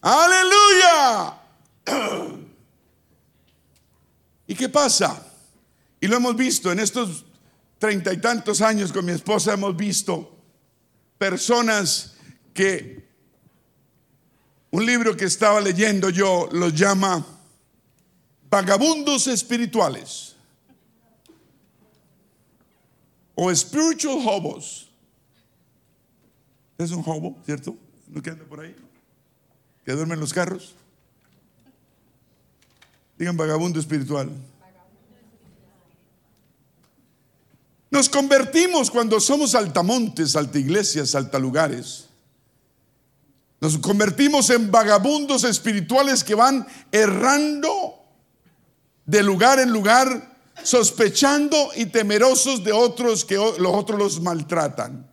[0.09, 1.37] Aleluya.
[4.47, 5.21] ¿Y qué pasa?
[5.99, 7.25] Y lo hemos visto en estos
[7.77, 10.33] treinta y tantos años con mi esposa, hemos visto
[11.17, 12.15] personas
[12.53, 13.05] que
[14.71, 17.25] un libro que estaba leyendo yo los llama
[18.49, 20.37] vagabundos espirituales
[23.35, 24.89] o spiritual hobos.
[26.77, 27.75] ¿Es un hobo, cierto?
[28.07, 28.86] ¿No que anda por ahí?
[29.87, 30.75] ¿Que duerme en los carros?
[33.17, 34.29] Digan vagabundo espiritual.
[37.89, 42.09] Nos convertimos cuando somos altamontes, iglesias, altalugares.
[43.61, 48.03] Nos convertimos en vagabundos espirituales que van errando
[49.05, 55.09] de lugar en lugar, sospechando y temerosos de otros que los otros los maltratan.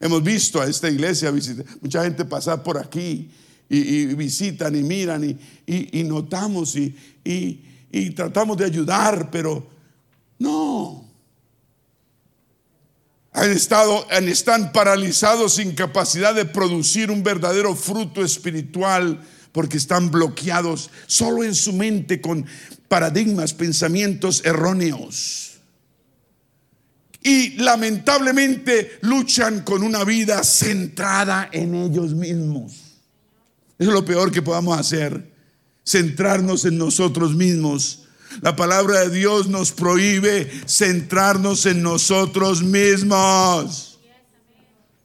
[0.00, 1.32] Hemos visto a esta iglesia,
[1.80, 3.30] mucha gente pasar por aquí
[3.70, 9.66] y, visitan y miran y, notamos y tratamos de ayudar, pero
[10.38, 11.10] no.
[13.32, 20.90] Han estado, están paralizados sin capacidad de producir un verdadero fruto espiritual porque están bloqueados
[21.06, 22.44] solo en su mente con
[22.88, 25.58] paradigmas, pensamientos erróneos.
[27.22, 32.89] Y lamentablemente luchan con una vida centrada en ellos mismos.
[33.80, 35.34] Eso es lo peor que podamos hacer,
[35.84, 38.06] centrarnos en nosotros mismos
[38.42, 43.98] la palabra de Dios nos prohíbe centrarnos en nosotros mismos.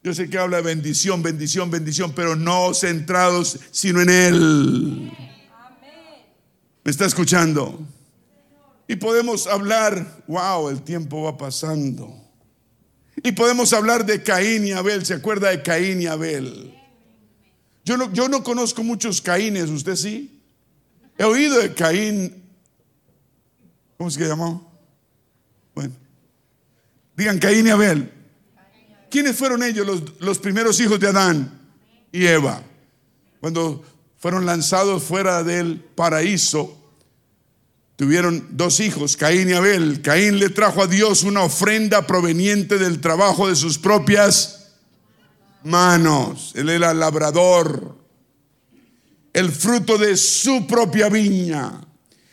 [0.02, 5.12] Yo sé que habla de bendición, bendición, bendición, pero no centrados sino en Él.
[6.84, 7.80] ¿Me está escuchando?
[8.86, 12.14] Y podemos hablar, wow, el tiempo va pasando.
[13.24, 15.04] Y podemos hablar de Caín y Abel.
[15.04, 16.75] ¿Se acuerda de Caín y Abel?
[17.86, 20.42] Yo no, yo no conozco muchos Caínes, ¿usted sí?
[21.16, 22.46] He oído de Caín
[23.96, 24.70] ¿Cómo se llamó?
[25.74, 25.94] Bueno.
[27.16, 28.12] Digan Caín y Abel.
[29.10, 31.58] ¿Quiénes fueron ellos, los, los primeros hijos de Adán
[32.12, 32.62] y Eva?
[33.40, 33.82] Cuando
[34.18, 36.78] fueron lanzados fuera del paraíso,
[37.96, 40.02] tuvieron dos hijos, Caín y Abel.
[40.02, 44.65] Caín le trajo a Dios una ofrenda proveniente del trabajo de sus propias
[45.66, 46.52] manos.
[46.54, 47.98] Él era labrador,
[49.32, 51.82] el fruto de su propia viña.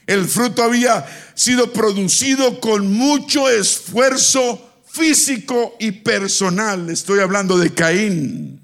[0.05, 6.89] El fruto había sido producido con mucho esfuerzo físico y personal.
[6.89, 8.61] Estoy hablando de Caín.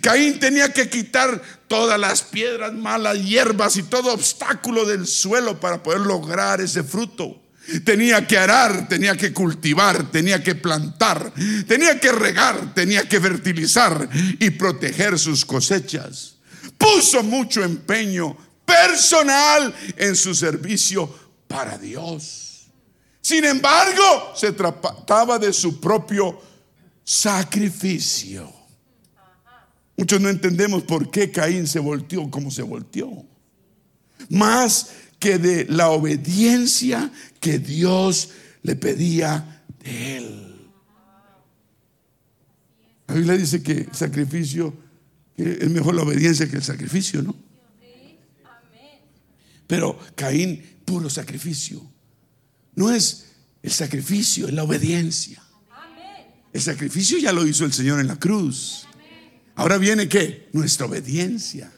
[0.00, 5.82] Caín tenía que quitar todas las piedras, malas hierbas y todo obstáculo del suelo para
[5.82, 7.42] poder lograr ese fruto.
[7.84, 11.32] Tenía que arar, tenía que cultivar, tenía que plantar,
[11.66, 14.08] tenía que regar, tenía que fertilizar
[14.38, 16.36] y proteger sus cosechas.
[16.78, 21.12] Puso mucho empeño personal en su servicio
[21.48, 22.66] para Dios.
[23.20, 26.40] Sin embargo, se trataba de su propio
[27.02, 28.52] sacrificio.
[29.96, 33.24] Muchos no entendemos por qué Caín se volteó como se volteó.
[34.28, 37.10] Más que de la obediencia
[37.46, 38.30] que Dios
[38.62, 40.68] le pedía de él.
[43.06, 44.76] La Biblia dice que el sacrificio
[45.36, 47.36] es mejor la obediencia que el sacrificio, ¿no?
[49.68, 51.88] Pero Caín, puro sacrificio.
[52.74, 53.26] No es
[53.62, 55.40] el sacrificio, es la obediencia.
[56.52, 58.88] El sacrificio ya lo hizo el Señor en la cruz.
[59.54, 60.48] Ahora viene qué?
[60.52, 61.72] Nuestra obediencia.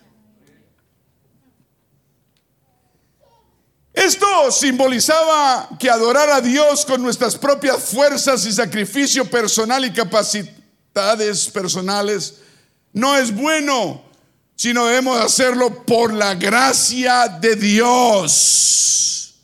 [4.05, 11.49] Esto simbolizaba que adorar a Dios con nuestras propias fuerzas y sacrificio personal y capacidades
[11.51, 12.35] personales
[12.93, 14.09] no es bueno
[14.59, 19.37] sino debemos hacerlo por la gracia de Dios.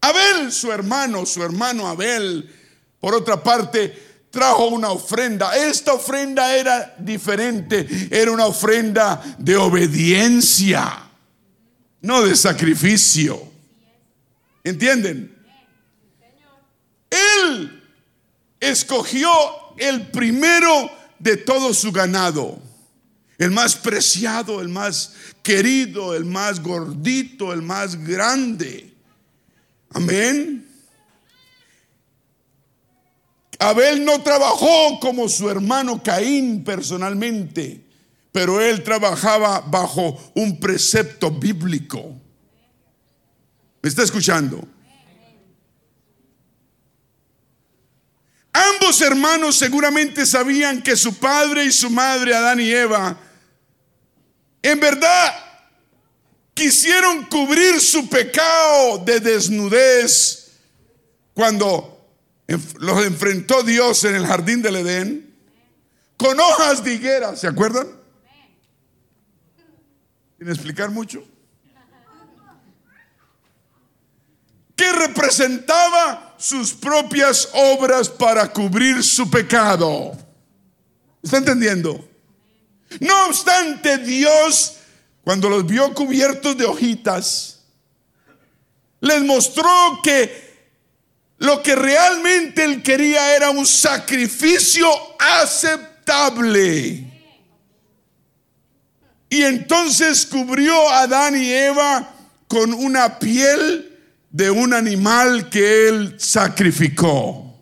[0.00, 2.48] Abel, su hermano, su hermano Abel,
[3.00, 5.56] por otra parte, trajo una ofrenda.
[5.56, 11.10] Esta ofrenda era diferente, era una ofrenda de obediencia,
[12.00, 13.51] no de sacrificio.
[14.64, 15.36] ¿Entienden?
[17.10, 17.82] Él
[18.60, 19.30] escogió
[19.76, 22.62] el primero de todo su ganado
[23.42, 28.94] el más preciado, el más querido, el más gordito, el más grande.
[29.90, 30.64] Amén.
[33.58, 37.84] Abel no trabajó como su hermano Caín personalmente,
[38.30, 42.21] pero él trabajaba bajo un precepto bíblico.
[43.82, 44.66] ¿Me está escuchando?
[48.52, 53.18] Ambos hermanos seguramente sabían que su padre y su madre, Adán y Eva,
[54.62, 55.34] en verdad
[56.54, 60.52] quisieron cubrir su pecado de desnudez
[61.34, 62.06] cuando
[62.78, 65.34] los enfrentó Dios en el jardín del Edén
[66.16, 67.88] con hojas de higuera, ¿se acuerdan?
[70.38, 71.31] Sin explicar mucho.
[74.76, 80.16] Que representaba sus propias obras para cubrir su pecado.
[81.22, 82.08] ¿Está entendiendo?
[83.00, 84.76] No obstante, Dios,
[85.22, 87.60] cuando los vio cubiertos de hojitas,
[89.00, 90.52] les mostró que
[91.38, 97.08] lo que realmente él quería era un sacrificio aceptable.
[99.28, 102.14] Y entonces cubrió a Adán y Eva
[102.46, 103.91] con una piel
[104.32, 107.54] de un animal que él sacrificó.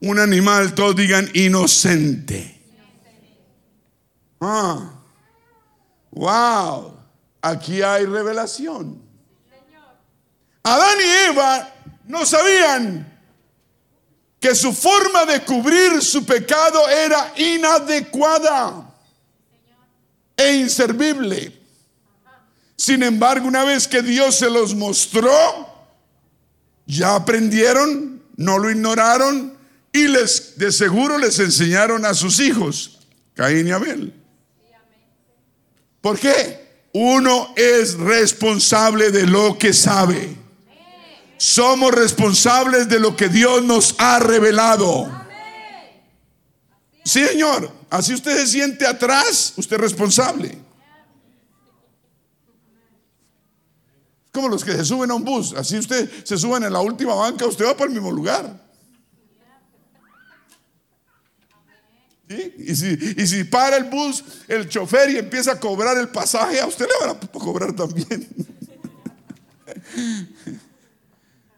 [0.00, 2.50] Un animal, todos digan, inocente.
[4.40, 5.00] Ah,
[6.10, 6.98] wow,
[7.40, 9.02] aquí hay revelación.
[10.62, 13.10] Adán y Eva no sabían
[14.38, 18.94] que su forma de cubrir su pecado era inadecuada
[20.36, 21.63] e inservible.
[22.76, 25.30] Sin embargo, una vez que Dios se los mostró,
[26.86, 29.56] ya aprendieron, no lo ignoraron
[29.92, 32.98] y les de seguro les enseñaron a sus hijos,
[33.34, 34.12] Caín y Abel.
[36.00, 36.64] ¿Por qué?
[36.92, 40.36] Uno es responsable de lo que sabe.
[41.36, 45.10] Somos responsables de lo que Dios nos ha revelado.
[47.04, 47.70] Sí, Señor.
[47.90, 50.58] Así usted se siente atrás, usted es responsable.
[54.34, 55.54] Como los que se suben a un bus.
[55.54, 58.60] Así usted se suben en la última banca, usted va para el mismo lugar.
[62.28, 66.86] Y, si, para el bus, el chofer y empieza a cobrar el pasaje, a usted
[66.86, 68.26] le van a cobrar también.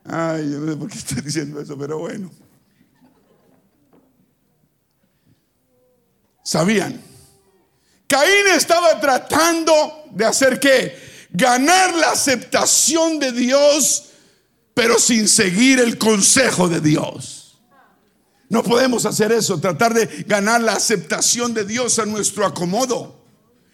[0.04, 2.30] Ay, yo no sé por qué estoy diciendo eso, pero bueno.
[6.42, 7.00] Sabían.
[8.06, 11.05] Caín estaba tratando de hacer qué?
[11.36, 14.04] Ganar la aceptación de Dios,
[14.72, 17.58] pero sin seguir el consejo de Dios.
[18.48, 23.22] No podemos hacer eso, tratar de ganar la aceptación de Dios a nuestro acomodo.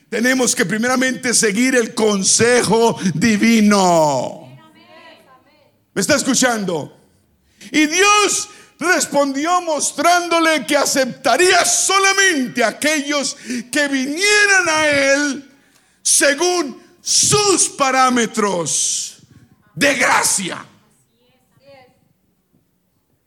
[0.09, 4.59] Tenemos que primeramente seguir el consejo divino.
[5.95, 6.99] ¿Me está escuchando?
[7.71, 8.49] Y Dios
[8.81, 13.37] respondió mostrándole que aceptaría solamente a aquellos
[13.71, 15.51] que vinieran a Él
[16.03, 19.19] según sus parámetros
[19.75, 20.65] de gracia.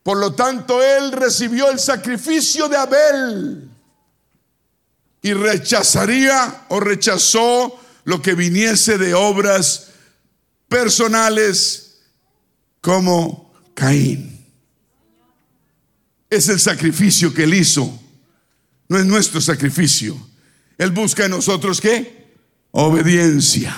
[0.02, 3.70] Por lo tanto, Él recibió el sacrificio de Abel
[5.22, 9.88] y rechazaría o rechazó lo que viniese de obras
[10.68, 11.98] personales
[12.80, 14.46] como Caín.
[16.30, 18.00] Es el sacrificio que él hizo.
[18.88, 20.16] No es nuestro sacrificio.
[20.78, 22.25] Él busca en nosotros qué?
[22.78, 23.74] Obediencia.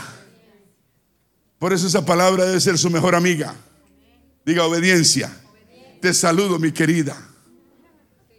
[1.60, 3.54] Por eso esa palabra debe ser su mejor amiga.
[4.44, 5.32] Diga obediencia.
[6.02, 7.16] Te saludo, mi querida.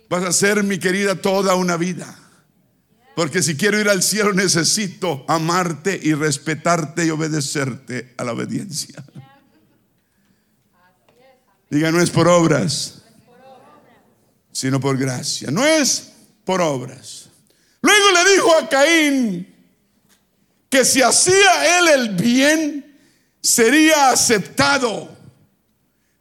[0.09, 2.19] Vas a ser mi querida toda una vida.
[3.15, 9.05] Porque si quiero ir al cielo necesito amarte y respetarte y obedecerte a la obediencia.
[11.71, 13.03] Diga, no es por obras,
[14.51, 15.53] sino por gracia.
[15.53, 16.15] No es
[16.45, 17.29] por obras.
[17.81, 19.58] Luego le dijo a Caín
[20.69, 22.99] que si hacía él el bien,
[23.41, 25.09] sería aceptado.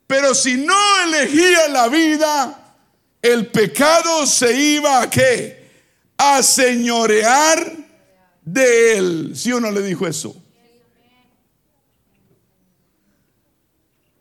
[0.07, 2.75] Pero si no elegía la vida,
[3.21, 5.69] el pecado se iba a qué?
[6.17, 7.75] A señorear
[8.41, 9.31] de él.
[9.35, 10.35] ¿Sí o no le dijo eso?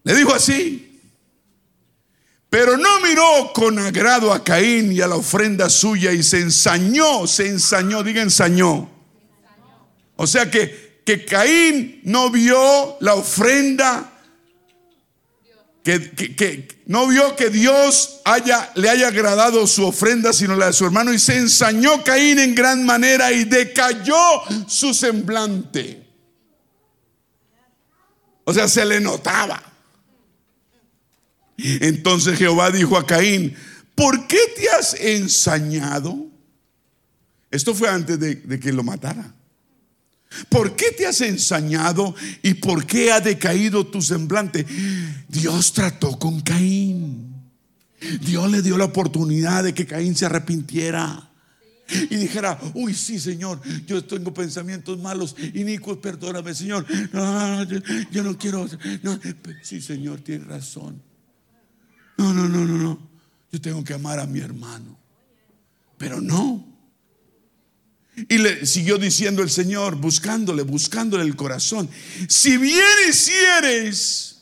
[0.02, 1.00] Le dijo así.
[2.50, 7.26] Pero no miró con agrado a Caín y a la ofrenda suya y se ensañó,
[7.26, 8.95] se ensañó, diga ensañó.
[10.16, 14.12] O sea que, que Caín no vio la ofrenda,
[15.84, 20.72] que, que, no vio que Dios haya, le haya agradado su ofrenda, sino la de
[20.72, 24.16] su hermano, y se ensañó Caín en gran manera y decayó
[24.66, 26.04] su semblante.
[28.44, 29.62] O sea, se le notaba.
[31.58, 33.56] Entonces Jehová dijo a Caín,
[33.94, 36.26] ¿por qué te has ensañado?
[37.50, 39.34] Esto fue antes de, que lo matara.
[40.48, 44.66] ¿Por qué te has ensañado y por qué ha decaído tu semblante?
[45.28, 47.34] Dios trató con Caín.
[48.20, 51.30] Dios le dio la oportunidad de que Caín se arrepintiera.
[51.88, 56.84] Y dijera, uy, sí, Señor, yo tengo pensamientos malos, inicuos, perdóname, Señor.
[57.12, 57.62] No,
[58.10, 58.68] yo, no quiero.
[59.62, 61.00] sí, Señor, tiene razón.
[62.18, 63.08] No, no, no, no, no.
[63.52, 64.98] Yo tengo que amar a mi hermano.
[65.96, 66.75] Pero no.
[68.28, 71.88] Y le siguió diciendo el Señor, buscándole, buscándole el corazón.
[72.28, 74.38] Si bien hicieres,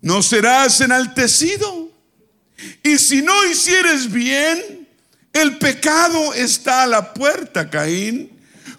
[0.00, 1.90] no serás enaltecido.
[2.82, 4.88] Y si no hicieres bien,
[5.32, 8.30] el pecado está a la puerta, Caín.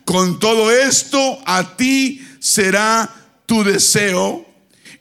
[0.06, 3.14] Con todo esto, a ti será
[3.46, 4.46] tu deseo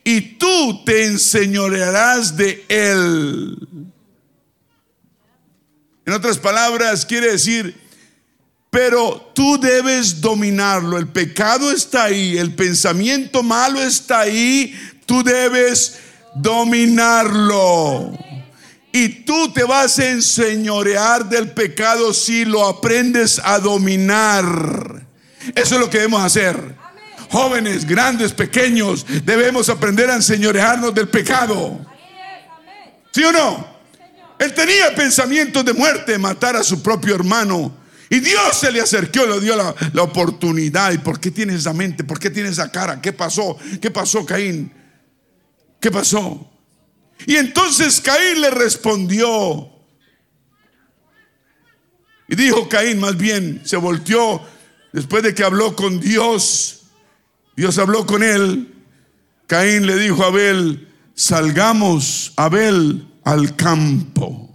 [0.02, 3.56] y tú te enseñorearás de él.
[6.06, 7.78] En otras palabras, quiere decir,
[8.74, 10.98] pero tú debes dominarlo.
[10.98, 14.74] El pecado está ahí, el pensamiento malo está ahí,
[15.06, 16.00] tú debes
[16.34, 18.18] dominarlo.
[18.90, 25.06] Y tú te vas a enseñorear del pecado si lo aprendes a dominar.
[25.54, 26.74] Eso es lo que debemos hacer.
[27.30, 31.78] Jóvenes, grandes, pequeños, debemos aprender a enseñorearnos del pecado.
[33.12, 33.68] ¿Sí o no?
[34.36, 37.83] Él tenía pensamientos de muerte, matar a su propio hermano.
[38.10, 40.92] Y Dios se le acercó, le dio la, la, oportunidad.
[40.92, 42.04] ¿Y por qué tienes esa mente?
[42.04, 43.00] ¿Por qué tienes esa cara?
[43.00, 43.56] ¿Qué pasó?
[43.80, 44.72] ¿Qué pasó, Caín?
[45.80, 46.50] ¿Qué pasó?
[47.26, 49.70] Y entonces Caín le respondió.
[52.28, 54.42] Y dijo Caín, más bien, se volteó
[54.92, 56.82] después de que habló con Dios.
[57.56, 58.74] Dios habló con él.
[59.46, 64.50] Caín le dijo a Abel, salgamos, Abel, al campo.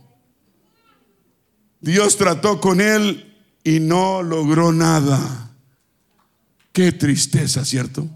[1.80, 3.29] Dios trató con él
[3.64, 5.52] y no logró nada.
[6.72, 8.08] Qué tristeza, ¿cierto?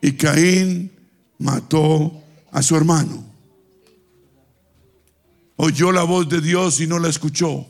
[0.00, 0.92] Y Caín
[1.38, 2.22] mató
[2.52, 3.24] a su hermano.
[5.56, 7.66] Oyó la voz de Dios y no la escuchó.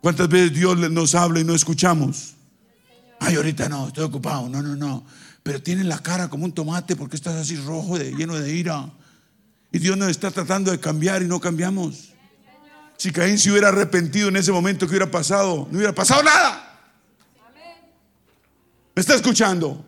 [0.00, 2.34] ¿Cuántas veces Dios nos habla y no escuchamos?
[3.20, 4.48] Ay, ahorita no, estoy ocupado.
[4.50, 5.06] No, no, no.
[5.42, 8.92] Pero tiene la cara como un tomate porque estás así rojo, de, lleno de ira.
[9.72, 12.13] Y Dios nos está tratando de cambiar y no cambiamos.
[12.96, 15.68] Si Caín se hubiera arrepentido en ese momento, ¿qué hubiera pasado?
[15.70, 16.64] No hubiera pasado nada.
[18.94, 19.84] ¿Me está escuchando?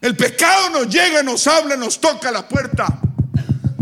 [0.00, 3.00] El pecado nos llega, nos habla, nos toca la puerta.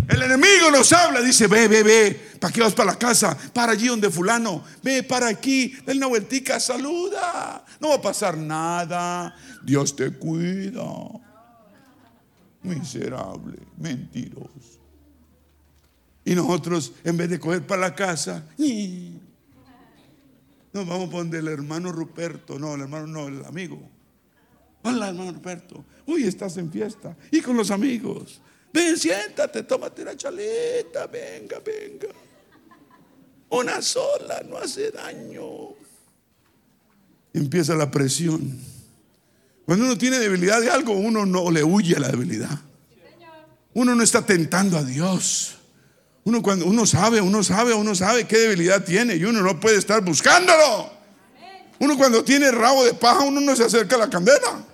[0.08, 3.36] El enemigo nos habla, dice, ve, ve, ve, ¿para qué vas para la casa?
[3.52, 7.64] Para allí donde fulano, ve para aquí, dale una vueltica, saluda.
[7.80, 9.34] No va a pasar nada.
[9.62, 10.84] Dios te cuida.
[12.62, 14.75] Miserable, mentiroso.
[16.26, 18.44] Y nosotros, en vez de coger para la casa,
[20.72, 23.80] nos vamos a poner el hermano Ruperto, no, el hermano no, el amigo.
[24.82, 25.84] Hola, hermano Roberto.
[26.04, 27.16] Uy, estás en fiesta.
[27.30, 28.40] Y con los amigos.
[28.72, 31.06] Ven, siéntate, tómate una chaleta.
[31.06, 32.08] Venga, venga.
[33.50, 35.74] Una sola no hace daño.
[37.32, 38.58] Empieza la presión.
[39.64, 42.60] Cuando uno tiene debilidad de algo, uno no le huye a la debilidad.
[43.74, 45.55] Uno no está tentando a Dios.
[46.26, 49.78] Uno cuando uno sabe, uno sabe, uno sabe qué debilidad tiene y uno no puede
[49.78, 50.90] estar buscándolo.
[51.78, 54.64] Uno cuando tiene rabo de paja, uno no se acerca a la candela.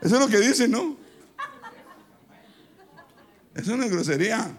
[0.00, 0.96] Eso es lo que dicen, ¿no?
[3.54, 4.50] Eso es una grosería.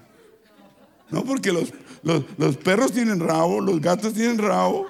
[1.09, 4.85] No, porque los, los, perros tienen rabo, los gatos tienen rabo.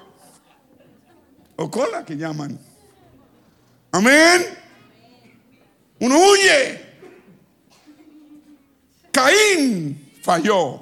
[1.56, 2.60] O cola que llaman.
[3.92, 4.65] Amén.
[6.00, 6.86] Uno huye.
[9.10, 10.80] Caín falló.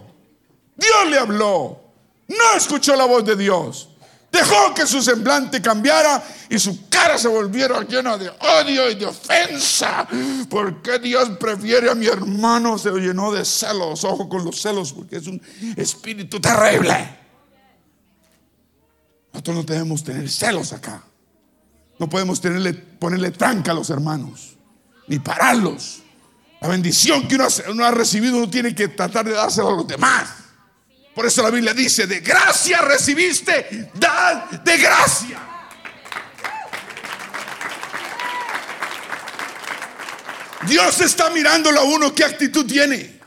[0.76, 1.80] Dios le habló.
[2.28, 3.90] No escuchó la voz de Dios.
[4.34, 6.20] Dejó que su semblante cambiara
[6.50, 10.08] y su cara se volviera llena de odio y de ofensa.
[10.50, 12.76] ¿Por qué Dios prefiere a mi hermano?
[12.76, 15.40] Se llenó de celos, ojo con los celos, porque es un
[15.76, 17.16] espíritu terrible.
[19.32, 21.04] Nosotros no debemos tener celos acá.
[22.00, 24.56] No podemos tenerle, ponerle tranca a los hermanos,
[25.06, 26.02] ni pararlos.
[26.60, 27.36] La bendición que
[27.68, 30.30] uno, ha recibido uno tiene que tratar de dárselo a los demás.
[31.14, 35.40] Por eso la Biblia dice, de gracia recibiste, dad de gracia.
[40.66, 43.20] Dios está mirándolo a uno qué actitud tiene.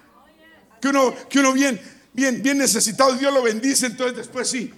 [0.82, 1.80] Que uno, que uno bien,
[2.14, 4.74] bien, bien necesitado, Dios lo bendice, entonces después sí.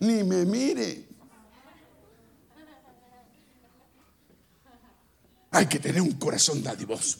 [0.00, 1.04] Ni me mire.
[5.54, 7.18] Hay que tener un corazón dadivoso.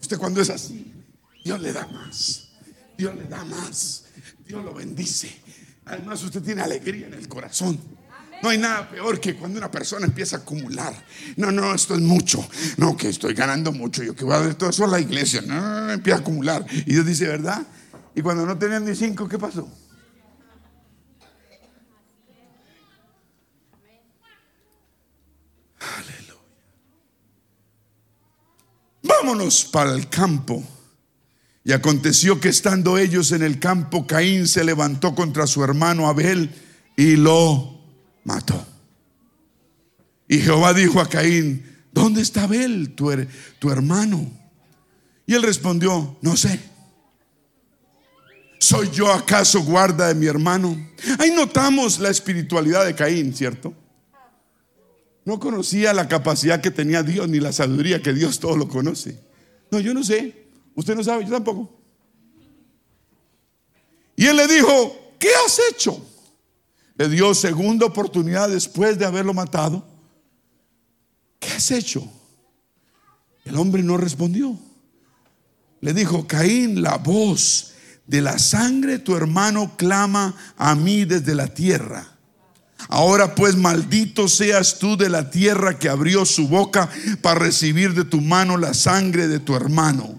[0.00, 0.92] Usted cuando es así,
[1.44, 2.48] Dios le da más.
[2.96, 4.04] Dios le da más.
[4.46, 5.30] Dios lo bendice.
[5.84, 7.78] Además usted tiene alegría en el corazón.
[8.42, 10.94] No hay nada peor que cuando una persona empieza a acumular.
[11.36, 12.42] No, no, esto es mucho.
[12.78, 14.02] No, que estoy ganando mucho.
[14.02, 15.42] Yo que voy a ver todo eso a la iglesia.
[15.42, 16.64] No, no, no, empieza a acumular.
[16.70, 17.66] Y Dios dice, ¿verdad?
[18.14, 19.68] Y cuando no tenían ni cinco, ¿qué pasó?
[29.22, 30.64] Vámonos para el campo.
[31.62, 36.50] Y aconteció que estando ellos en el campo, Caín se levantó contra su hermano Abel
[36.96, 37.82] y lo
[38.24, 38.66] mató.
[40.26, 43.10] Y Jehová dijo a Caín, ¿dónde está Abel, tu,
[43.70, 44.26] hermano?
[45.26, 46.58] Y él respondió, no sé.
[48.58, 50.78] ¿Soy yo acaso guarda de mi hermano?
[51.18, 53.74] Ahí notamos la espiritualidad de Caín, ¿cierto?
[55.24, 59.20] No conocía la capacidad que tenía Dios ni la sabiduría que Dios todo lo conoce.
[59.70, 60.46] No, yo no sé.
[60.74, 61.78] Usted no sabe, yo tampoco.
[64.16, 66.04] Y él le dijo, ¿qué has hecho?
[66.96, 69.86] Le dio segunda oportunidad después de haberlo matado.
[71.38, 72.06] ¿Qué has hecho?
[73.44, 74.58] El hombre no respondió.
[75.80, 77.72] Le dijo, Caín, la voz
[78.06, 82.09] de la sangre de tu hermano clama a mí desde la tierra.
[82.88, 86.88] Ahora pues maldito seas tú de la tierra que abrió su boca
[87.22, 90.18] para recibir de tu mano la sangre de tu hermano.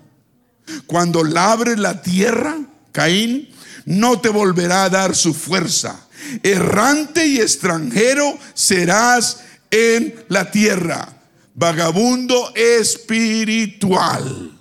[0.86, 2.58] Cuando labres la tierra,
[2.92, 3.50] Caín,
[3.86, 6.08] no te volverá a dar su fuerza.
[6.44, 11.18] Errante y extranjero serás en la tierra.
[11.56, 14.52] Vagabundo espiritual.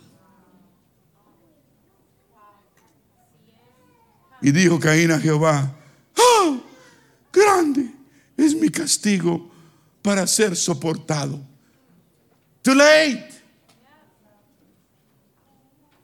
[4.43, 5.77] Y dijo Caín a Jehová,
[6.17, 6.57] ¡Ah!
[7.41, 7.91] Grande
[8.37, 9.51] es mi castigo
[10.03, 11.41] para ser soportado.
[12.62, 13.31] Too late.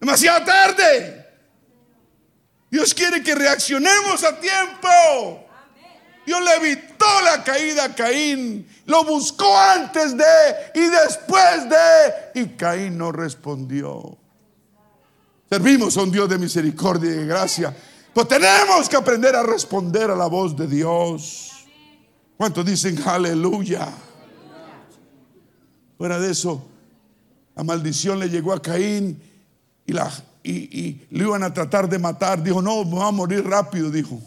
[0.00, 1.26] Demasiado tarde.
[2.70, 4.88] Dios quiere que reaccionemos a tiempo.
[6.26, 8.66] Dios le evitó la caída a Caín.
[8.86, 10.24] Lo buscó antes de
[10.74, 12.40] y después de.
[12.42, 14.18] Y Caín no respondió.
[15.48, 17.76] Servimos a un Dios de misericordia y de gracia.
[18.16, 21.66] Pues tenemos que aprender a responder a la voz de Dios.
[22.38, 23.92] ¿Cuántos dicen aleluya?
[25.98, 26.66] Fuera de eso,
[27.54, 29.22] la maldición le llegó a Caín
[29.84, 30.10] y, la,
[30.42, 32.42] y, lo iban a tratar de matar.
[32.42, 34.18] Dijo, no, me va a morir rápido, dijo.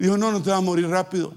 [0.00, 1.32] Dijo, no, no te va a morir rápido.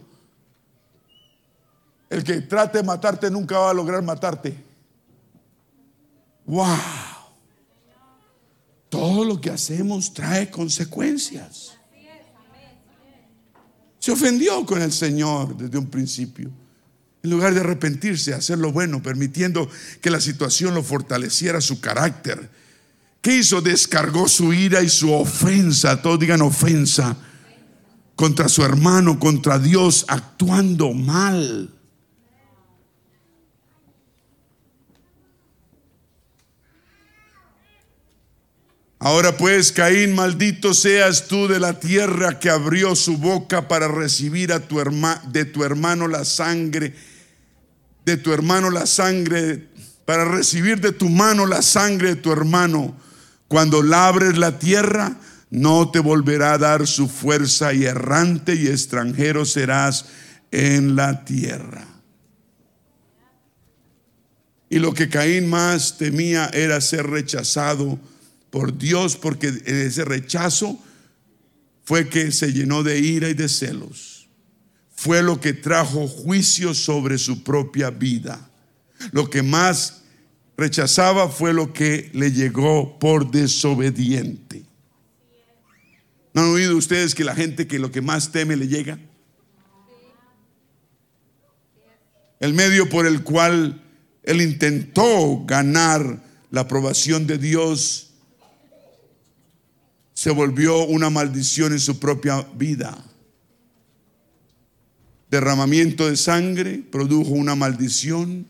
[2.10, 4.58] El que trate de matarte nunca va a lograr matarte.
[6.48, 6.66] Wow.
[8.90, 11.78] Todo lo que hacemos trae consecuencias.
[14.02, 16.50] Se ofendió con el Señor desde un principio.
[17.22, 19.70] En lugar de arrepentirse, hacer lo bueno, permitiendo
[20.02, 22.50] que la situación lo fortaleciera su carácter.
[23.22, 23.62] ¿Qué hizo?
[23.62, 27.16] Descargó su ira y su ofensa, todos digan ofensa,
[28.16, 31.70] contra su hermano, contra Dios, actuando mal.
[39.04, 44.54] Ahora pues, Caín, maldito seas tú de la tierra que abrió su boca para recibir
[44.54, 44.78] a tu
[45.32, 46.94] de tu hermano la sangre,
[48.06, 49.70] de tu hermano la sangre,
[50.06, 52.96] para recibir de tu mano la sangre de tu hermano.
[53.48, 55.18] Cuando labres la tierra,
[55.50, 60.06] no te volverá a dar su fuerza y errante y extranjero serás
[60.52, 61.88] en la tierra.
[64.70, 68.00] Y lo que Caín más temía era ser rechazado
[68.52, 70.80] por Dios porque ese rechazo
[71.84, 74.30] fue que se llenó de ira y de celos.
[74.94, 78.50] Fue lo que trajo juicio sobre su propia vida.
[79.12, 80.04] Lo que más
[80.58, 84.64] rechazaba fue lo que le llegó por desobediente.
[86.34, 89.00] ¿No han oído ustedes que la gente que lo que más teme le llega?
[92.40, 93.82] El medio por el cual
[94.24, 98.11] él intentó ganar la aprobación de Dios
[100.22, 102.96] se volvió una maldición en su propia vida.
[105.32, 108.46] Derramamiento de sangre produjo una maldición.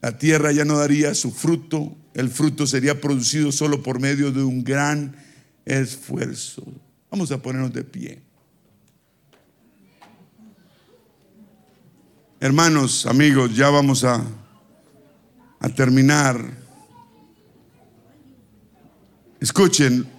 [0.00, 1.96] La tierra ya no daría su fruto.
[2.14, 5.16] El fruto sería producido solo por medio de un gran
[5.64, 6.64] esfuerzo.
[7.10, 8.22] Vamos a ponernos de pie.
[12.38, 14.24] Hermanos, amigos, ya vamos a,
[15.58, 16.62] a terminar.
[19.40, 20.11] Escuchen,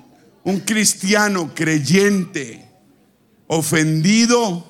[0.43, 2.67] un cristiano creyente
[3.47, 4.65] ofendido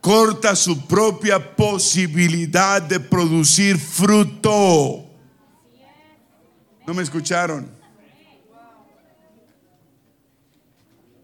[0.00, 5.04] corta su propia posibilidad de producir fruto.
[6.86, 7.68] ¿No me escucharon?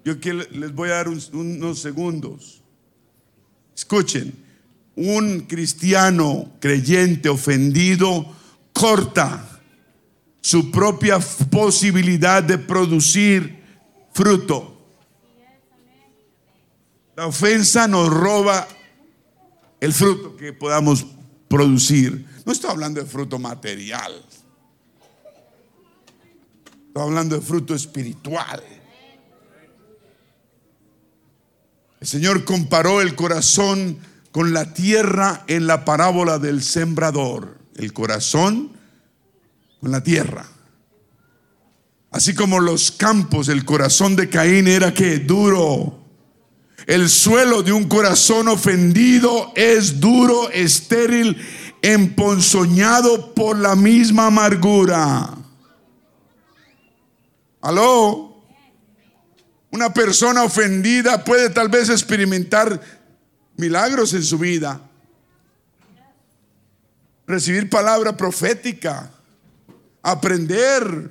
[0.05, 0.15] Yo
[0.51, 2.63] les voy a dar unos segundos.
[3.75, 4.35] Escuchen,
[4.95, 8.31] un cristiano creyente ofendido
[8.73, 9.54] corta
[10.45, 11.19] su propia
[11.51, 13.65] posibilidad de producir
[14.13, 14.77] fruto.
[17.17, 18.69] La ofensa nos roba
[19.81, 21.07] el fruto que podamos
[21.49, 22.27] producir.
[22.45, 24.23] No estoy hablando de fruto material.
[26.89, 28.63] Estoy hablando de fruto espiritual.
[32.01, 33.99] El Señor comparó el corazón
[34.31, 37.57] con la tierra en la parábola del sembrador.
[37.77, 38.84] El corazón
[39.85, 40.47] con la tierra.
[42.11, 45.99] Así como los campos, el corazón de Caín era que duro.
[46.87, 51.37] El suelo de un corazón ofendido es duro, estéril,
[51.83, 55.35] emponzoñado por la misma amargura.
[57.61, 58.43] Aló.
[59.71, 62.81] Una persona ofendida puede tal vez experimentar
[63.59, 64.81] milagros en su vida,
[67.27, 69.11] recibir palabra profética,
[70.05, 71.11] aprender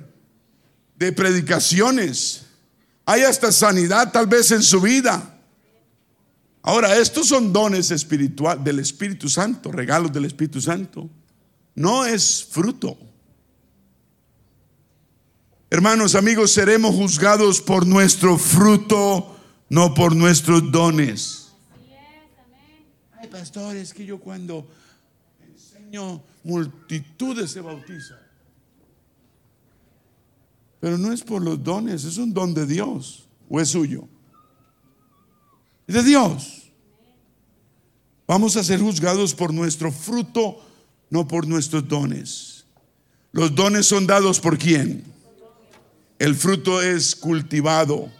[0.96, 2.46] de predicaciones.
[3.04, 5.38] Hay hasta sanidad tal vez en su vida.
[6.62, 11.10] Ahora, estos son dones espirituales del Espíritu Santo, regalos del Espíritu Santo.
[11.74, 12.96] No es fruto.
[15.68, 19.36] Hermanos, amigos, seremos juzgados por nuestro fruto,
[19.68, 21.44] no por nuestros dones
[23.34, 24.64] pastor, es que yo cuando
[25.40, 28.23] enseño multitudes se bautizan.
[30.84, 34.06] Pero no es por los dones, es un don de Dios o es suyo.
[35.86, 36.70] Es de Dios.
[38.26, 40.62] Vamos a ser juzgados por nuestro fruto,
[41.08, 42.66] no por nuestros dones.
[43.32, 45.02] Los dones son dados por quién?
[46.18, 48.12] El fruto es cultivado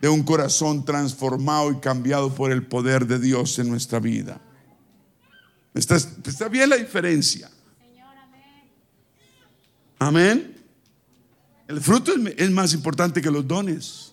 [0.00, 4.40] de un corazón transformado y cambiado por el poder de Dios en nuestra vida.
[5.74, 7.50] ¿Está, está bien la diferencia?
[9.98, 10.57] Amén.
[11.68, 14.12] El fruto es más importante que los dones.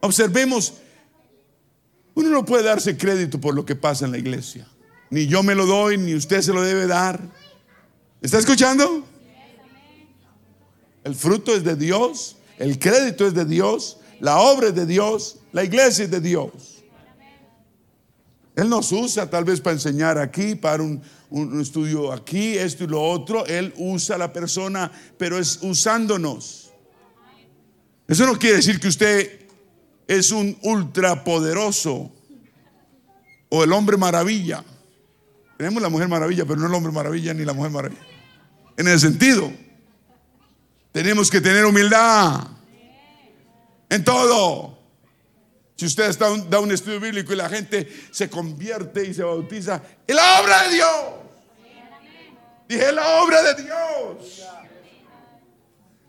[0.00, 0.74] Observemos,
[2.14, 4.66] uno no puede darse crédito por lo que pasa en la iglesia.
[5.10, 7.20] Ni yo me lo doy, ni usted se lo debe dar.
[8.20, 9.06] ¿Está escuchando?
[11.04, 15.36] El fruto es de Dios el crédito es de Dios, la obra es de Dios,
[15.52, 16.75] la iglesia es de Dios.
[18.56, 21.02] Él nos usa tal vez para enseñar aquí, para un,
[21.60, 23.44] estudio aquí, esto y lo otro.
[23.44, 26.72] Él usa a la persona, pero es usándonos.
[28.08, 29.46] Eso no quiere decir que usted
[30.08, 32.10] es un ultrapoderoso
[33.50, 34.64] o el hombre maravilla.
[35.58, 38.06] Tenemos la mujer maravilla, pero no el hombre maravilla ni la mujer maravilla.
[38.78, 39.52] En ese sentido.
[40.92, 42.46] Tenemos que tener humildad
[43.90, 44.75] en todo.
[45.76, 46.16] Si usted
[46.48, 50.62] da un estudio bíblico y la gente se convierte y se bautiza, es la obra
[50.62, 50.90] de Dios.
[52.66, 54.42] Dije la obra de Dios.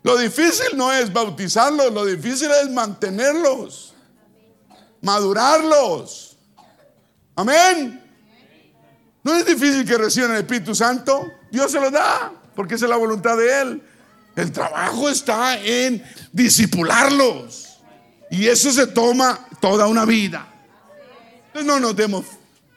[0.02, 3.94] Lo difícil no es bautizarlos, lo difícil es mantenerlos,
[5.02, 6.38] madurarlos.
[7.36, 8.02] Amén.
[9.22, 11.26] No es difícil que reciban el Espíritu Santo.
[11.50, 13.82] Dios se lo da, porque esa es la voluntad de Él.
[14.34, 17.80] El trabajo está en disipularlos.
[18.30, 20.46] Y eso se toma toda una vida.
[21.64, 22.24] No nos demos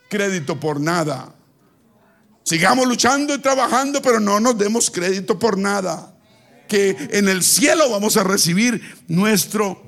[0.09, 1.33] crédito por nada.
[2.43, 6.15] Sigamos luchando y trabajando, pero no nos demos crédito por nada.
[6.67, 9.83] Que en el cielo vamos a recibir nuestro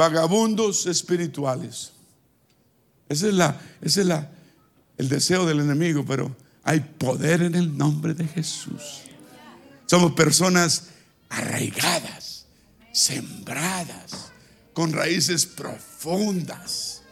[0.00, 1.92] vagabundos espirituales.
[3.06, 4.30] Ese es, la, ese es la,
[5.00, 9.02] el deseo del enemigo, pero hay poder en el nombre de Jesús.
[9.86, 10.88] Somos personas
[11.30, 12.46] arraigadas,
[12.92, 14.30] sembradas,
[14.74, 17.02] con raíces profundas,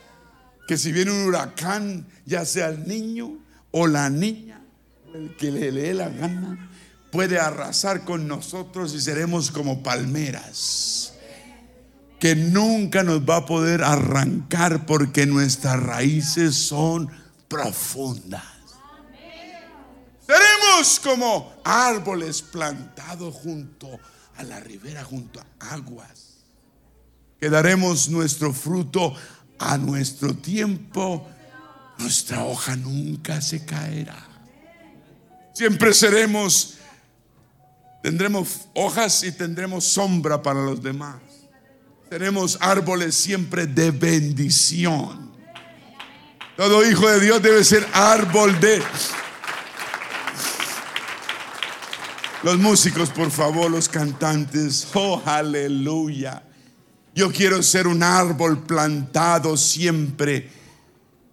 [0.67, 3.39] que si viene un huracán, ya sea el niño
[3.71, 4.61] o la niña,
[5.15, 6.71] el que le dé la gana,
[7.11, 11.15] puede arrasar con nosotros y seremos como palmeras
[12.19, 17.09] que nunca nos va a poder arrancar porque nuestras raíces son
[17.49, 18.45] profundas.
[20.27, 23.99] Seremos como árboles plantados junto
[24.37, 26.45] a la ribera, junto a aguas.
[27.41, 29.15] Que daremos nuestro fruto
[29.59, 31.27] a nuestro tiempo.
[31.99, 34.29] Nuestra hoja nunca se caerá.
[35.55, 36.75] Siempre seremos,
[38.03, 41.17] tendremos hojas y tendremos sombra para los demás.
[42.11, 45.28] Tenemos árboles siempre de bendición.
[46.59, 48.83] Todo hijo de Dios debe ser árbol de...
[52.43, 54.89] Los músicos, por favor, los cantantes.
[54.93, 56.43] Oh, aleluya.
[57.15, 60.51] Yo quiero ser un árbol plantado siempre,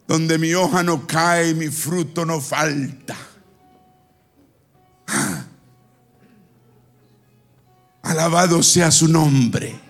[0.07, 3.17] donde mi hoja no cae, mi fruto no falta.
[5.07, 5.43] Ah.
[8.03, 9.84] Alabado sea su nombre.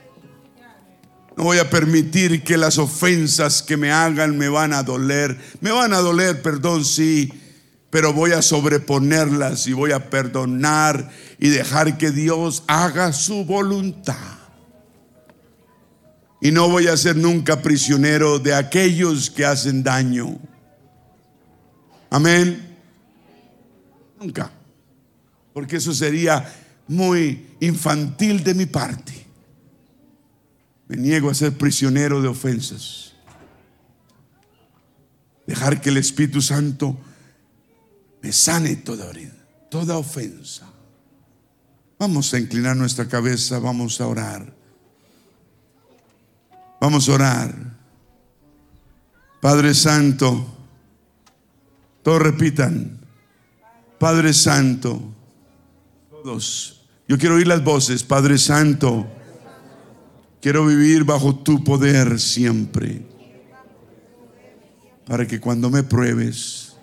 [1.38, 5.38] No voy a permitir que las ofensas que me hagan me van a doler.
[5.60, 7.32] Me van a doler, perdón, sí,
[7.90, 14.16] pero voy a sobreponerlas y voy a perdonar y dejar que Dios haga su voluntad.
[16.42, 20.38] Y no voy a ser nunca prisionero de aquellos que hacen daño.
[22.10, 22.78] Amén.
[24.20, 24.52] Nunca.
[25.54, 26.54] Porque eso sería
[26.88, 29.25] muy infantil de mi parte.
[30.88, 33.14] Me niego a ser prisionero de ofensas.
[35.48, 36.98] Dejar que el Espíritu Santo
[38.22, 39.12] me sane toda
[39.70, 40.68] toda ofensa.
[42.00, 44.54] Vamos a inclinar nuestra cabeza, vamos a orar.
[46.82, 47.76] Vamos a orar.
[49.42, 50.46] Padre Santo,
[52.04, 53.00] todos repitan,
[54.00, 55.02] Padre Santo,
[56.10, 56.86] todos.
[57.08, 59.08] Yo quiero oír las voces, Padre Santo.
[60.46, 63.02] Quiero vivir bajo tu poder siempre.
[65.08, 66.76] Para que cuando me pruebes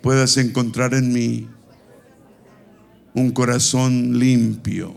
[0.00, 1.48] puedas encontrar en mí
[3.14, 4.94] un corazón limpio,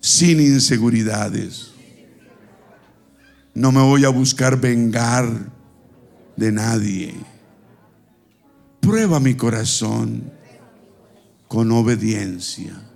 [0.00, 1.70] sin inseguridades.
[3.54, 5.52] No me voy a buscar vengar
[6.34, 7.14] de nadie.
[8.80, 10.32] Prueba mi corazón
[11.46, 12.93] con obediencia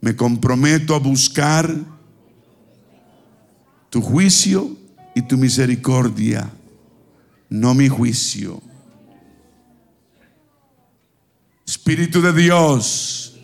[0.00, 1.74] me comprometo a buscar
[3.90, 4.76] tu juicio
[5.14, 6.50] y tu misericordia,
[7.48, 8.62] no mi juicio.
[11.66, 13.38] Espíritu de Dios,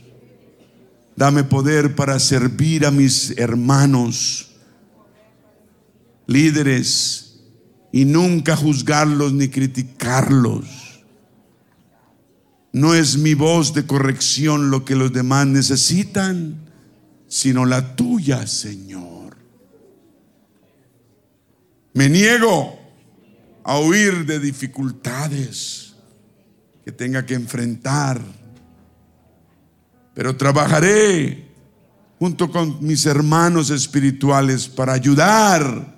[1.15, 4.53] dame poder para servir a mis hermanos,
[6.27, 7.23] líderes,
[7.93, 10.86] y nunca juzgarlos ni criticarlos
[12.73, 16.57] no es mi voz de corrección lo que los demás necesitan,
[17.29, 19.37] sino la tuya, Señor.
[21.95, 22.79] Me niego
[23.65, 25.95] a huir de dificultades
[26.85, 28.21] que tenga que enfrentar,
[30.15, 31.49] pero trabajaré
[32.19, 35.97] junto con mis hermanos espirituales para ayudar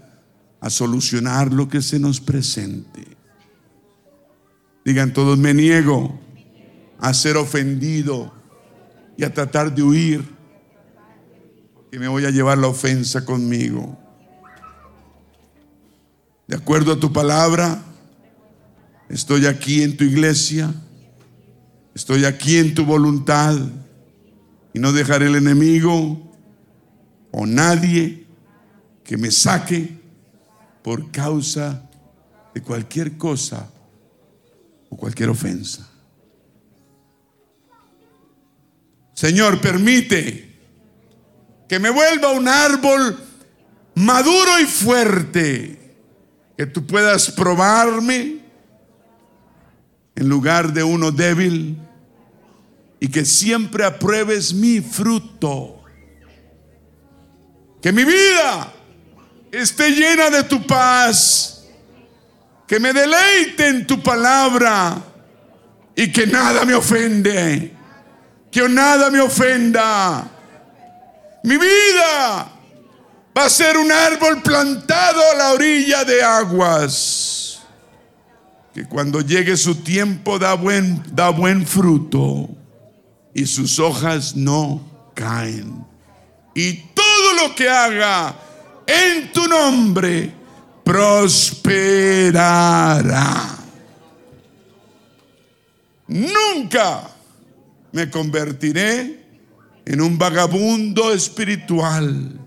[0.61, 3.05] a solucionar lo que se nos presente.
[4.85, 6.19] Digan todos, me niego
[6.99, 8.33] a ser ofendido
[9.17, 10.25] y a tratar de huir,
[11.91, 13.99] que me voy a llevar la ofensa conmigo.
[16.47, 17.83] De acuerdo a tu palabra,
[19.09, 20.73] estoy aquí en tu iglesia,
[21.95, 23.57] estoy aquí en tu voluntad
[24.73, 26.31] y no dejaré el enemigo
[27.31, 28.27] o nadie
[29.05, 29.99] que me saque
[30.83, 31.89] por causa
[32.55, 33.71] de cualquier cosa
[34.91, 35.88] o cualquier ofensa.
[39.19, 40.49] Señor, permite
[41.69, 43.19] que me vuelva un árbol
[43.97, 45.97] maduro y fuerte,
[46.57, 48.39] que tú puedas probarme
[50.15, 51.77] en lugar de uno débil
[53.01, 55.83] y que siempre apruebes mi fruto.
[57.83, 58.73] Que mi vida
[59.51, 61.67] esté llena de tu paz,
[62.69, 65.03] que me deleite en tu palabra
[65.97, 67.78] y que nada me ofende
[68.51, 70.29] que nada me ofenda.
[71.43, 72.49] Mi vida
[73.37, 77.61] va a ser un árbol plantado a la orilla de aguas,
[78.75, 82.49] que cuando llegue su tiempo da buen, da buen fruto
[83.35, 84.81] y sus hojas no
[85.15, 85.87] caen.
[86.55, 88.35] Y todo lo que haga
[88.87, 90.35] en tu nombre
[90.83, 91.59] prosperará.
[96.09, 97.18] Nunca
[97.93, 99.27] me convertiré
[99.85, 102.39] en un vagabundo espiritual,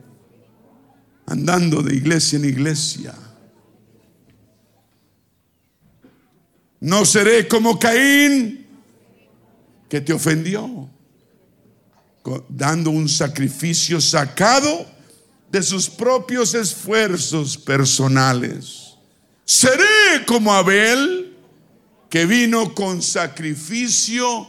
[1.26, 3.16] andando de iglesia en iglesia.
[6.80, 8.66] No seré como Caín,
[9.90, 10.90] que te ofendió,
[12.50, 14.86] dando un sacrificio sacado
[15.52, 18.96] de sus propios esfuerzos personales.
[19.44, 21.36] Seré como Abel,
[22.10, 24.48] que vino con sacrificio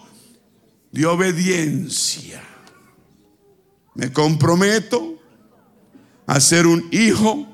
[0.93, 2.43] de obediencia.
[3.94, 5.20] Me comprometo
[6.27, 7.48] a ser un hijo,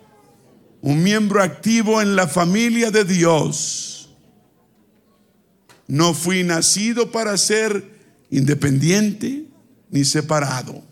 [0.83, 3.95] un miembro activo en la familia de Dios.
[5.87, 7.83] no fui nacido para ser
[8.31, 9.47] independiente
[9.89, 10.83] ni separado.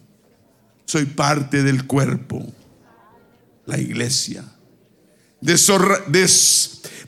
[0.87, 2.43] Soy parte del cuerpo,
[3.67, 4.43] la iglesia.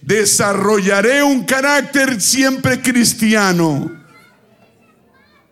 [0.02, 3.98] desarrollaré un carácter siempre cristiano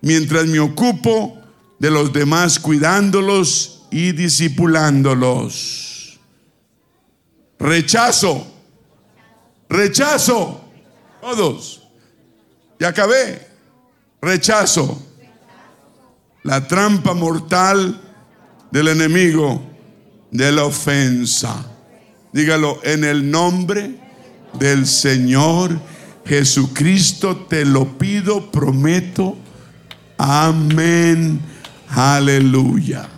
[0.07, 1.37] mientras me ocupo
[1.81, 6.21] de los demás cuidándolos y discipulándolos.
[7.59, 8.47] Rechazo,
[9.69, 10.61] rechazo,
[11.21, 11.83] todos.
[12.79, 13.49] Ya acabé.
[14.23, 15.03] Rechazo
[16.45, 18.01] la trampa mortal
[18.71, 19.61] del enemigo
[20.31, 21.67] de la ofensa.
[22.33, 23.99] Dígalo, en el nombre
[24.53, 25.81] del Señor
[26.25, 29.37] Jesucristo te lo pido, prometo.
[30.19, 31.41] Amén.
[31.89, 33.09] Aleluya.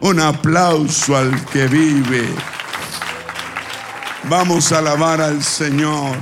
[0.00, 2.26] Un aplauso al que vive.
[4.28, 6.16] Vamos a alabar al Señor.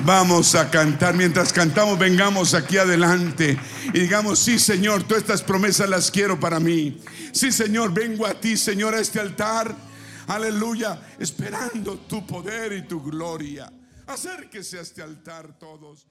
[0.00, 1.14] Vamos a cantar.
[1.14, 3.58] Mientras cantamos, vengamos aquí adelante
[3.92, 7.00] y digamos, sí Señor, todas estas promesas las quiero para mí.
[7.32, 9.74] Sí Señor, vengo a ti, Señor, a este altar.
[10.28, 13.72] Aleluya, esperando tu poder y tu gloria.
[14.06, 16.06] Acérquese a este altar todos.